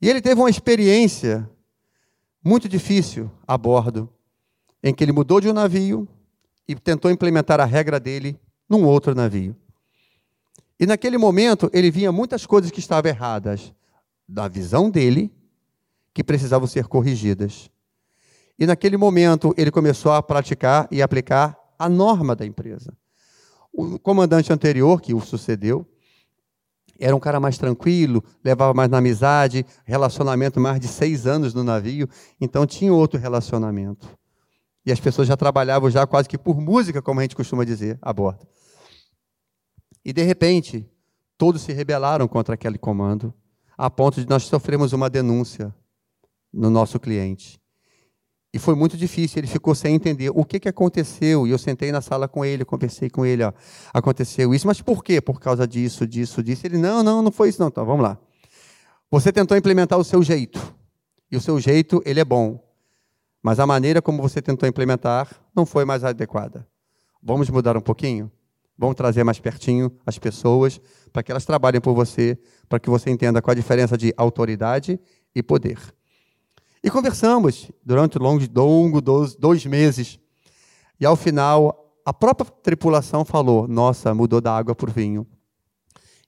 E 0.00 0.08
ele 0.08 0.20
teve 0.20 0.40
uma 0.40 0.50
experiência 0.50 1.48
muito 2.44 2.68
difícil 2.68 3.30
a 3.46 3.56
bordo, 3.56 4.12
em 4.82 4.92
que 4.92 5.04
ele 5.04 5.12
mudou 5.12 5.40
de 5.40 5.48
um 5.48 5.52
navio 5.52 6.08
e 6.66 6.74
tentou 6.74 7.10
implementar 7.10 7.60
a 7.60 7.64
regra 7.64 8.00
dele 8.00 8.38
num 8.68 8.84
outro 8.84 9.14
navio. 9.14 9.56
E 10.78 10.86
naquele 10.86 11.16
momento 11.16 11.70
ele 11.72 11.90
via 11.90 12.10
muitas 12.10 12.44
coisas 12.44 12.70
que 12.70 12.80
estavam 12.80 13.08
erradas 13.08 13.72
da 14.28 14.48
visão 14.48 14.90
dele, 14.90 15.32
que 16.14 16.22
precisavam 16.22 16.66
ser 16.66 16.86
corrigidas. 16.86 17.70
E 18.58 18.66
naquele 18.66 18.96
momento 18.96 19.54
ele 19.56 19.70
começou 19.70 20.12
a 20.12 20.22
praticar 20.22 20.86
e 20.90 21.02
aplicar 21.02 21.58
a 21.78 21.88
norma 21.88 22.36
da 22.36 22.46
empresa. 22.46 22.96
O 23.72 23.98
comandante 23.98 24.52
anterior, 24.52 25.00
que 25.00 25.14
o 25.14 25.20
sucedeu, 25.20 25.86
era 27.00 27.16
um 27.16 27.20
cara 27.20 27.40
mais 27.40 27.58
tranquilo, 27.58 28.22
levava 28.44 28.74
mais 28.74 28.88
na 28.90 28.98
amizade, 28.98 29.66
relacionamento 29.84 30.60
mais 30.60 30.78
de 30.78 30.86
seis 30.86 31.26
anos 31.26 31.54
no 31.54 31.64
navio, 31.64 32.08
então 32.40 32.66
tinha 32.66 32.92
outro 32.92 33.18
relacionamento. 33.18 34.06
E 34.84 34.92
as 34.92 35.00
pessoas 35.00 35.26
já 35.26 35.36
trabalhavam 35.36 35.90
já 35.90 36.06
quase 36.06 36.28
que 36.28 36.36
por 36.36 36.60
música, 36.60 37.00
como 37.00 37.20
a 37.20 37.22
gente 37.22 37.34
costuma 37.34 37.64
dizer, 37.64 37.98
a 38.02 38.12
bordo. 38.12 38.46
E 40.04 40.12
de 40.12 40.22
repente, 40.22 40.86
todos 41.38 41.62
se 41.62 41.72
rebelaram 41.72 42.28
contra 42.28 42.54
aquele 42.54 42.78
comando, 42.78 43.32
a 43.76 43.88
ponto 43.88 44.20
de 44.20 44.28
nós 44.28 44.44
sofrermos 44.44 44.92
uma 44.92 45.08
denúncia 45.08 45.74
no 46.52 46.70
nosso 46.70 47.00
cliente. 47.00 47.60
E 48.54 48.58
foi 48.58 48.74
muito 48.74 48.98
difícil, 48.98 49.38
ele 49.38 49.46
ficou 49.46 49.74
sem 49.74 49.94
entender 49.94 50.30
o 50.34 50.44
que, 50.44 50.60
que 50.60 50.68
aconteceu. 50.68 51.46
E 51.46 51.50
eu 51.50 51.58
sentei 51.58 51.90
na 51.90 52.02
sala 52.02 52.28
com 52.28 52.44
ele, 52.44 52.66
conversei 52.66 53.08
com 53.08 53.24
ele, 53.24 53.42
ó, 53.42 53.52
aconteceu 53.94 54.54
isso, 54.54 54.66
mas 54.66 54.82
por 54.82 55.02
quê? 55.02 55.22
Por 55.22 55.40
causa 55.40 55.66
disso, 55.66 56.06
disso, 56.06 56.42
disso. 56.42 56.66
Ele, 56.66 56.76
não, 56.76 57.02
não, 57.02 57.22
não 57.22 57.32
foi 57.32 57.48
isso 57.48 57.60
não. 57.60 57.68
Então, 57.68 57.86
vamos 57.86 58.02
lá. 58.02 58.18
Você 59.10 59.32
tentou 59.32 59.56
implementar 59.56 59.98
o 59.98 60.04
seu 60.04 60.22
jeito. 60.22 60.60
E 61.30 61.36
o 61.36 61.40
seu 61.40 61.58
jeito, 61.58 62.02
ele 62.04 62.20
é 62.20 62.24
bom. 62.24 62.62
Mas 63.42 63.58
a 63.58 63.66
maneira 63.66 64.02
como 64.02 64.20
você 64.20 64.42
tentou 64.42 64.68
implementar 64.68 65.28
não 65.56 65.64
foi 65.64 65.86
mais 65.86 66.04
adequada. 66.04 66.68
Vamos 67.22 67.48
mudar 67.48 67.74
um 67.76 67.80
pouquinho? 67.80 68.30
Vamos 68.76 68.96
trazer 68.96 69.24
mais 69.24 69.40
pertinho 69.40 69.90
as 70.04 70.18
pessoas 70.18 70.80
para 71.10 71.22
que 71.22 71.30
elas 71.30 71.44
trabalhem 71.44 71.80
por 71.80 71.94
você, 71.94 72.38
para 72.68 72.78
que 72.78 72.90
você 72.90 73.10
entenda 73.10 73.40
qual 73.40 73.52
a 73.52 73.54
diferença 73.54 73.96
de 73.96 74.12
autoridade 74.16 75.00
e 75.34 75.42
poder. 75.42 75.78
E 76.84 76.90
conversamos 76.90 77.70
durante 77.84 78.18
longo, 78.18 78.44
longo 78.52 79.00
dois, 79.00 79.36
dois 79.36 79.64
meses. 79.64 80.18
E 80.98 81.06
ao 81.06 81.14
final, 81.14 81.94
a 82.04 82.12
própria 82.12 82.50
tripulação 82.50 83.24
falou: 83.24 83.68
Nossa, 83.68 84.12
mudou 84.12 84.40
da 84.40 84.56
água 84.56 84.74
por 84.74 84.90
vinho. 84.90 85.24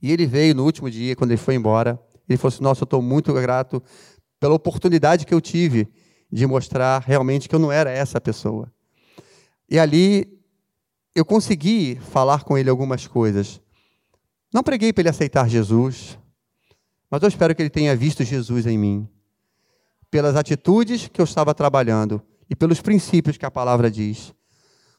E 0.00 0.12
ele 0.12 0.26
veio 0.26 0.54
no 0.54 0.64
último 0.64 0.88
dia, 0.88 1.16
quando 1.16 1.32
ele 1.32 1.38
foi 1.38 1.56
embora, 1.56 2.00
ele 2.28 2.36
falou 2.36 2.54
assim: 2.54 2.62
Nossa, 2.62 2.82
eu 2.82 2.84
estou 2.84 3.02
muito 3.02 3.32
grato 3.32 3.82
pela 4.38 4.54
oportunidade 4.54 5.26
que 5.26 5.34
eu 5.34 5.40
tive 5.40 5.88
de 6.30 6.46
mostrar 6.46 7.02
realmente 7.02 7.48
que 7.48 7.54
eu 7.54 7.58
não 7.58 7.72
era 7.72 7.90
essa 7.90 8.20
pessoa. 8.20 8.72
E 9.68 9.76
ali 9.76 10.38
eu 11.16 11.24
consegui 11.24 11.98
falar 12.12 12.44
com 12.44 12.56
ele 12.56 12.70
algumas 12.70 13.08
coisas. 13.08 13.60
Não 14.52 14.62
preguei 14.62 14.92
para 14.92 15.02
ele 15.02 15.08
aceitar 15.08 15.48
Jesus, 15.48 16.16
mas 17.10 17.22
eu 17.22 17.28
espero 17.28 17.56
que 17.56 17.62
ele 17.62 17.70
tenha 17.70 17.96
visto 17.96 18.22
Jesus 18.22 18.66
em 18.66 18.78
mim 18.78 19.08
pelas 20.14 20.36
atitudes 20.36 21.08
que 21.08 21.20
eu 21.20 21.24
estava 21.24 21.52
trabalhando 21.52 22.22
e 22.48 22.54
pelos 22.54 22.80
princípios 22.80 23.36
que 23.36 23.44
a 23.44 23.50
palavra 23.50 23.90
diz. 23.90 24.32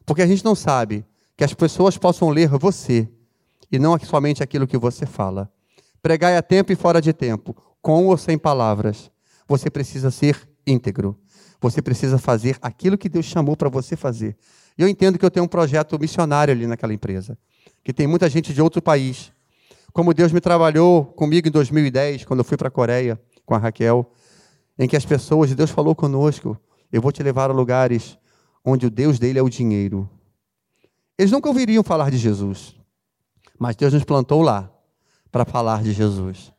Porque 0.06 0.22
a 0.22 0.28
gente 0.28 0.44
não 0.44 0.56
sabe 0.56 1.06
que 1.38 1.44
as 1.46 1.54
pessoas 1.54 1.98
possam 1.98 2.28
ler 2.28 2.50
você 2.50 3.08
e 3.72 3.80
não 3.80 3.98
somente 3.98 4.44
aquilo 4.44 4.68
que 4.68 4.78
você 4.78 5.06
fala. 5.06 5.50
Pregai 6.02 6.36
a 6.36 6.42
tempo 6.42 6.74
e 6.74 6.76
fora 6.76 7.00
de 7.00 7.14
tempo, 7.14 7.56
com 7.82 8.08
ou 8.08 8.18
sem 8.18 8.38
palavras. 8.38 9.10
Você 9.48 9.70
precisa 9.70 10.12
ser 10.12 10.38
íntegro. 10.68 11.18
Você 11.62 11.82
precisa 11.82 12.18
fazer 12.18 12.58
aquilo 12.62 12.98
que 12.98 13.08
Deus 13.08 13.26
chamou 13.26 13.56
para 13.56 13.70
você 13.70 13.96
fazer. 13.96 14.36
E 14.78 14.82
eu 14.82 14.90
entendo 14.90 15.18
que 15.18 15.24
eu 15.24 15.32
tenho 15.32 15.46
um 15.46 15.48
projeto 15.48 15.98
missionário 15.98 16.54
ali 16.54 16.68
naquela 16.68 16.94
empresa, 16.94 17.38
que 17.86 17.94
tem 17.94 18.06
muita 18.06 18.28
gente 18.28 18.54
de 18.54 18.62
outro 18.62 18.82
país. 18.82 19.32
Como 19.94 20.14
Deus 20.14 20.34
me 20.34 20.42
trabalhou 20.42 21.06
comigo 21.06 21.48
em 21.48 21.52
2010, 21.52 22.26
quando 22.26 22.42
eu 22.42 22.44
fui 22.44 22.58
para 22.58 22.68
a 22.68 22.72
Coreia 22.72 23.18
com 23.46 23.56
a 23.56 23.58
Raquel, 23.58 24.12
em 24.78 24.88
que 24.88 24.96
as 24.96 25.06
pessoas, 25.06 25.54
Deus 25.54 25.72
falou 25.72 25.96
conosco, 25.96 26.58
eu 26.92 27.02
vou 27.02 27.12
te 27.12 27.24
levar 27.24 27.50
a 27.50 27.54
lugares 27.54 28.18
onde 28.64 28.86
o 28.86 28.90
Deus 28.90 29.20
dele 29.20 29.40
é 29.40 29.42
o 29.42 29.50
dinheiro. 29.50 30.10
Eles 31.18 31.32
nunca 31.32 31.48
ouviriam 31.48 31.84
falar 31.84 32.12
de 32.12 32.18
Jesus, 32.18 32.76
mas 33.58 33.76
Deus 33.76 33.94
nos 33.94 34.04
plantou 34.04 34.42
lá 34.42 34.72
para 35.32 35.46
falar 35.46 35.82
de 35.82 35.94
Jesus. 35.94 36.52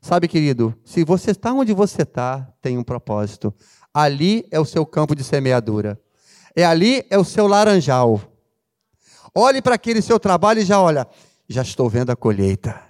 Sabe, 0.00 0.28
querido, 0.28 0.74
se 0.84 1.04
você 1.04 1.32
está 1.32 1.52
onde 1.52 1.74
você 1.74 2.02
está, 2.02 2.50
tem 2.62 2.78
um 2.78 2.82
propósito. 2.82 3.52
Ali 3.92 4.46
é 4.50 4.58
o 4.58 4.64
seu 4.64 4.86
campo 4.86 5.14
de 5.14 5.22
semeadura. 5.22 6.00
É 6.56 6.64
ali 6.64 7.04
é 7.10 7.18
o 7.18 7.24
seu 7.24 7.46
laranjal. 7.46 8.20
Olhe 9.34 9.60
para 9.60 9.74
aquele 9.74 10.00
seu 10.00 10.18
trabalho 10.18 10.60
e 10.60 10.64
já 10.64 10.80
olha, 10.80 11.06
já 11.48 11.62
estou 11.62 11.88
vendo 11.88 12.10
a 12.10 12.16
colheita 12.16 12.89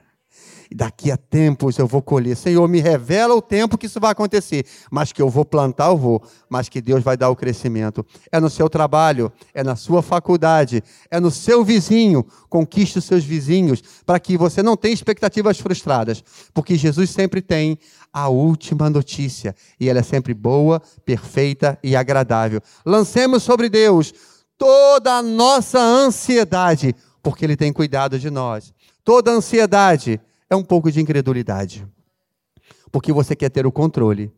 daqui 0.74 1.10
a 1.10 1.16
tempos 1.16 1.78
eu 1.78 1.86
vou 1.86 2.00
colher. 2.00 2.36
Senhor, 2.36 2.66
me 2.68 2.80
revela 2.80 3.34
o 3.34 3.42
tempo 3.42 3.76
que 3.76 3.86
isso 3.86 4.00
vai 4.00 4.12
acontecer. 4.12 4.64
Mas 4.90 5.12
que 5.12 5.20
eu 5.20 5.28
vou 5.28 5.44
plantar, 5.44 5.88
eu 5.88 5.96
vou. 5.96 6.22
Mas 6.48 6.68
que 6.68 6.80
Deus 6.80 7.02
vai 7.02 7.16
dar 7.16 7.30
o 7.30 7.36
crescimento. 7.36 8.04
É 8.30 8.38
no 8.38 8.48
seu 8.48 8.68
trabalho, 8.68 9.32
é 9.52 9.64
na 9.64 9.76
sua 9.76 10.02
faculdade, 10.02 10.82
é 11.10 11.18
no 11.18 11.30
seu 11.30 11.64
vizinho. 11.64 12.24
Conquiste 12.48 12.98
os 12.98 13.04
seus 13.04 13.24
vizinhos 13.24 13.82
para 14.06 14.20
que 14.20 14.36
você 14.36 14.62
não 14.62 14.76
tenha 14.76 14.94
expectativas 14.94 15.58
frustradas. 15.58 16.22
Porque 16.54 16.76
Jesus 16.76 17.10
sempre 17.10 17.42
tem 17.42 17.78
a 18.12 18.28
última 18.28 18.88
notícia. 18.88 19.54
E 19.78 19.88
ela 19.88 20.00
é 20.00 20.04
sempre 20.04 20.34
boa, 20.34 20.80
perfeita 21.04 21.78
e 21.82 21.96
agradável. 21.96 22.60
Lancemos 22.84 23.42
sobre 23.42 23.68
Deus 23.68 24.12
toda 24.56 25.14
a 25.14 25.22
nossa 25.22 25.80
ansiedade, 25.80 26.94
porque 27.22 27.44
Ele 27.46 27.56
tem 27.56 27.72
cuidado 27.72 28.18
de 28.18 28.28
nós. 28.30 28.74
Toda 29.02 29.30
ansiedade 29.30 30.20
é 30.50 30.56
um 30.56 30.64
pouco 30.64 30.90
de 30.90 31.00
incredulidade. 31.00 31.86
Porque 32.90 33.12
você 33.12 33.36
quer 33.36 33.48
ter 33.48 33.64
o 33.64 33.72
controle. 33.72 34.32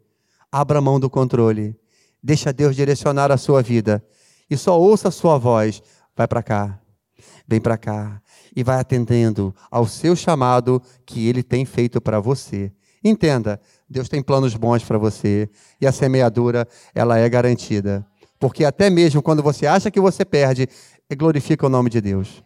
Abra 0.50 0.80
mão 0.80 1.00
do 1.00 1.08
controle. 1.08 1.74
Deixa 2.22 2.52
Deus 2.52 2.76
direcionar 2.76 3.32
a 3.32 3.38
sua 3.38 3.62
vida. 3.62 4.04
E 4.48 4.56
só 4.56 4.78
ouça 4.78 5.08
a 5.08 5.10
sua 5.10 5.38
voz. 5.38 5.82
Vai 6.14 6.28
para 6.28 6.42
cá. 6.42 6.78
Vem 7.48 7.60
para 7.60 7.78
cá. 7.78 8.20
E 8.54 8.62
vai 8.62 8.78
atendendo 8.78 9.54
ao 9.70 9.86
seu 9.86 10.14
chamado 10.14 10.82
que 11.06 11.26
ele 11.26 11.42
tem 11.42 11.64
feito 11.64 12.00
para 12.00 12.20
você. 12.20 12.70
Entenda, 13.02 13.60
Deus 13.88 14.08
tem 14.08 14.22
planos 14.22 14.54
bons 14.54 14.84
para 14.84 14.98
você. 14.98 15.48
E 15.80 15.86
a 15.86 15.92
semeadura, 15.92 16.68
ela 16.94 17.18
é 17.18 17.28
garantida. 17.28 18.06
Porque 18.38 18.64
até 18.64 18.90
mesmo 18.90 19.22
quando 19.22 19.42
você 19.42 19.66
acha 19.66 19.90
que 19.90 20.00
você 20.00 20.24
perde, 20.24 20.68
glorifica 21.16 21.66
o 21.66 21.70
nome 21.70 21.88
de 21.88 22.00
Deus. 22.00 22.44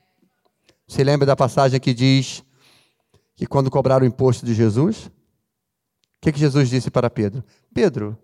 Você 0.86 1.02
lembra 1.02 1.26
da 1.26 1.34
passagem 1.34 1.80
que 1.80 1.92
diz 1.92 2.44
que 3.36 3.46
quando 3.46 3.70
cobraram 3.70 4.04
o 4.04 4.08
imposto 4.08 4.44
de 4.44 4.54
Jesus, 4.54 5.06
o 5.06 5.10
que, 6.22 6.32
que 6.32 6.38
Jesus 6.40 6.70
disse 6.70 6.90
para 6.90 7.10
Pedro? 7.10 7.44
Pedro, 7.72 8.18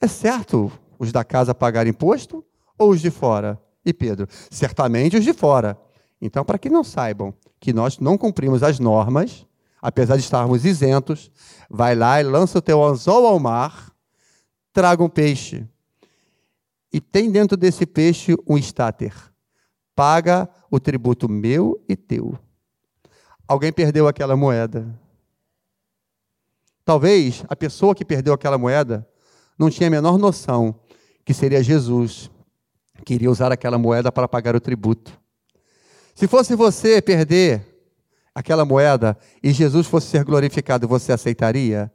é 0.00 0.08
certo 0.08 0.70
os 0.98 1.12
da 1.12 1.24
casa 1.24 1.54
pagar 1.54 1.86
imposto 1.86 2.44
ou 2.76 2.90
os 2.90 3.00
de 3.00 3.10
fora? 3.10 3.58
E 3.84 3.94
Pedro, 3.94 4.26
certamente 4.50 5.16
os 5.16 5.24
de 5.24 5.32
fora. 5.32 5.78
Então, 6.20 6.44
para 6.44 6.58
que 6.58 6.68
não 6.68 6.84
saibam 6.84 7.32
que 7.60 7.72
nós 7.72 7.98
não 7.98 8.18
cumprimos 8.18 8.62
as 8.62 8.78
normas, 8.80 9.46
apesar 9.80 10.16
de 10.16 10.22
estarmos 10.22 10.64
isentos, 10.64 11.30
vai 11.70 11.94
lá 11.94 12.20
e 12.20 12.24
lança 12.24 12.58
o 12.58 12.62
teu 12.62 12.82
anzol 12.82 13.26
ao 13.26 13.38
mar, 13.38 13.92
traga 14.72 15.02
um 15.02 15.08
peixe. 15.08 15.66
E 16.92 17.00
tem 17.00 17.30
dentro 17.30 17.56
desse 17.56 17.86
peixe 17.86 18.36
um 18.46 18.58
estáter. 18.58 19.14
Paga 19.94 20.48
o 20.70 20.80
tributo 20.80 21.28
meu 21.28 21.82
e 21.88 21.96
teu. 21.96 22.38
Alguém 23.46 23.72
perdeu 23.72 24.08
aquela 24.08 24.36
moeda. 24.36 24.86
Talvez 26.84 27.44
a 27.48 27.56
pessoa 27.56 27.94
que 27.94 28.04
perdeu 28.04 28.34
aquela 28.34 28.58
moeda 28.58 29.06
não 29.58 29.70
tinha 29.70 29.88
a 29.88 29.90
menor 29.90 30.18
noção 30.18 30.74
que 31.24 31.32
seria 31.32 31.62
Jesus 31.62 32.30
que 33.04 33.14
iria 33.14 33.30
usar 33.30 33.52
aquela 33.52 33.78
moeda 33.78 34.10
para 34.12 34.28
pagar 34.28 34.54
o 34.54 34.60
tributo. 34.60 35.18
Se 36.14 36.28
fosse 36.28 36.54
você 36.54 37.00
perder 37.00 37.66
aquela 38.34 38.64
moeda 38.64 39.16
e 39.42 39.52
Jesus 39.52 39.86
fosse 39.86 40.08
ser 40.08 40.24
glorificado, 40.24 40.86
você 40.86 41.12
aceitaria? 41.12 41.92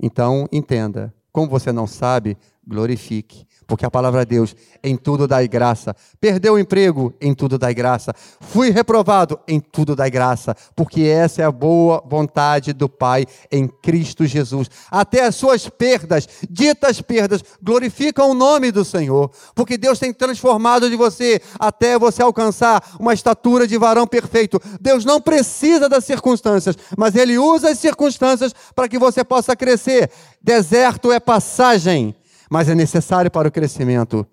Então, 0.00 0.48
entenda: 0.52 1.14
como 1.32 1.48
você 1.48 1.72
não 1.72 1.86
sabe, 1.86 2.36
glorifique. 2.68 3.48
Porque 3.66 3.84
a 3.84 3.90
palavra 3.90 4.24
de 4.24 4.30
Deus, 4.34 4.56
em 4.82 4.96
tudo 4.96 5.28
dai 5.28 5.46
graça. 5.46 5.94
Perdeu 6.18 6.54
o 6.54 6.58
emprego, 6.58 7.12
em 7.20 7.34
tudo 7.34 7.58
dai 7.58 7.74
graça. 7.74 8.14
Fui 8.40 8.70
reprovado, 8.70 9.38
em 9.46 9.60
tudo 9.60 9.94
dai 9.94 10.10
graça. 10.10 10.56
Porque 10.74 11.02
essa 11.02 11.42
é 11.42 11.44
a 11.44 11.52
boa 11.52 12.02
vontade 12.06 12.72
do 12.72 12.88
Pai 12.88 13.26
em 13.52 13.68
Cristo 13.68 14.24
Jesus. 14.24 14.70
Até 14.90 15.24
as 15.24 15.34
suas 15.34 15.68
perdas, 15.68 16.26
ditas 16.48 17.02
perdas, 17.02 17.42
glorificam 17.62 18.30
o 18.30 18.34
nome 18.34 18.72
do 18.72 18.86
Senhor. 18.86 19.30
Porque 19.54 19.76
Deus 19.76 19.98
tem 19.98 20.14
transformado 20.14 20.88
de 20.88 20.96
você 20.96 21.40
até 21.58 21.98
você 21.98 22.22
alcançar 22.22 22.96
uma 22.98 23.12
estatura 23.12 23.66
de 23.66 23.76
varão 23.76 24.06
perfeito. 24.06 24.58
Deus 24.80 25.04
não 25.04 25.20
precisa 25.20 25.90
das 25.90 26.04
circunstâncias, 26.06 26.74
mas 26.96 27.14
Ele 27.14 27.36
usa 27.36 27.70
as 27.70 27.78
circunstâncias 27.78 28.54
para 28.74 28.88
que 28.88 28.98
você 28.98 29.22
possa 29.22 29.54
crescer. 29.54 30.10
Deserto 30.42 31.12
é 31.12 31.20
passagem 31.20 32.14
mas 32.50 32.68
é 32.68 32.74
necessário 32.74 33.30
para 33.30 33.48
o 33.48 33.52
crescimento. 33.52 34.26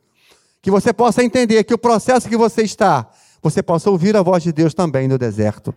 Que 0.62 0.72
você 0.72 0.92
possa 0.92 1.24
entender 1.24 1.64
que 1.64 1.74
o 1.74 1.78
processo 1.78 2.28
que 2.28 2.38
você 2.38 2.64
está, 2.64 3.10
você 3.42 3.62
possa 3.62 3.90
ouvir 3.90 4.16
a 4.16 4.22
voz 4.22 4.44
de 4.44 4.52
Deus 4.52 4.74
também 4.74 5.08
no 5.08 5.18
deserto. 5.18 5.74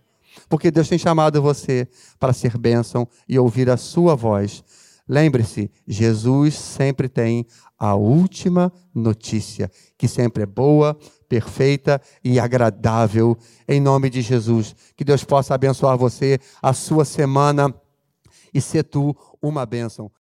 Porque 0.48 0.70
Deus 0.70 0.88
tem 0.88 0.98
chamado 0.98 1.42
você 1.42 1.88
para 2.18 2.32
ser 2.32 2.56
bênção 2.56 3.06
e 3.28 3.38
ouvir 3.38 3.68
a 3.68 3.76
sua 3.76 4.14
voz. 4.14 4.62
Lembre-se, 5.08 5.70
Jesus 5.86 6.54
sempre 6.54 7.08
tem 7.08 7.46
a 7.78 7.94
última 7.94 8.72
notícia, 8.94 9.70
que 9.96 10.06
sempre 10.06 10.42
é 10.42 10.46
boa, 10.46 10.96
perfeita 11.28 12.00
e 12.22 12.38
agradável. 12.38 13.36
Em 13.66 13.80
nome 13.80 14.10
de 14.10 14.20
Jesus, 14.20 14.74
que 14.96 15.04
Deus 15.04 15.24
possa 15.24 15.54
abençoar 15.54 15.96
você, 15.96 16.38
a 16.62 16.72
sua 16.72 17.04
semana 17.04 17.74
e 18.52 18.60
ser 18.60 18.84
tu 18.84 19.16
uma 19.40 19.64
bênção. 19.64 20.10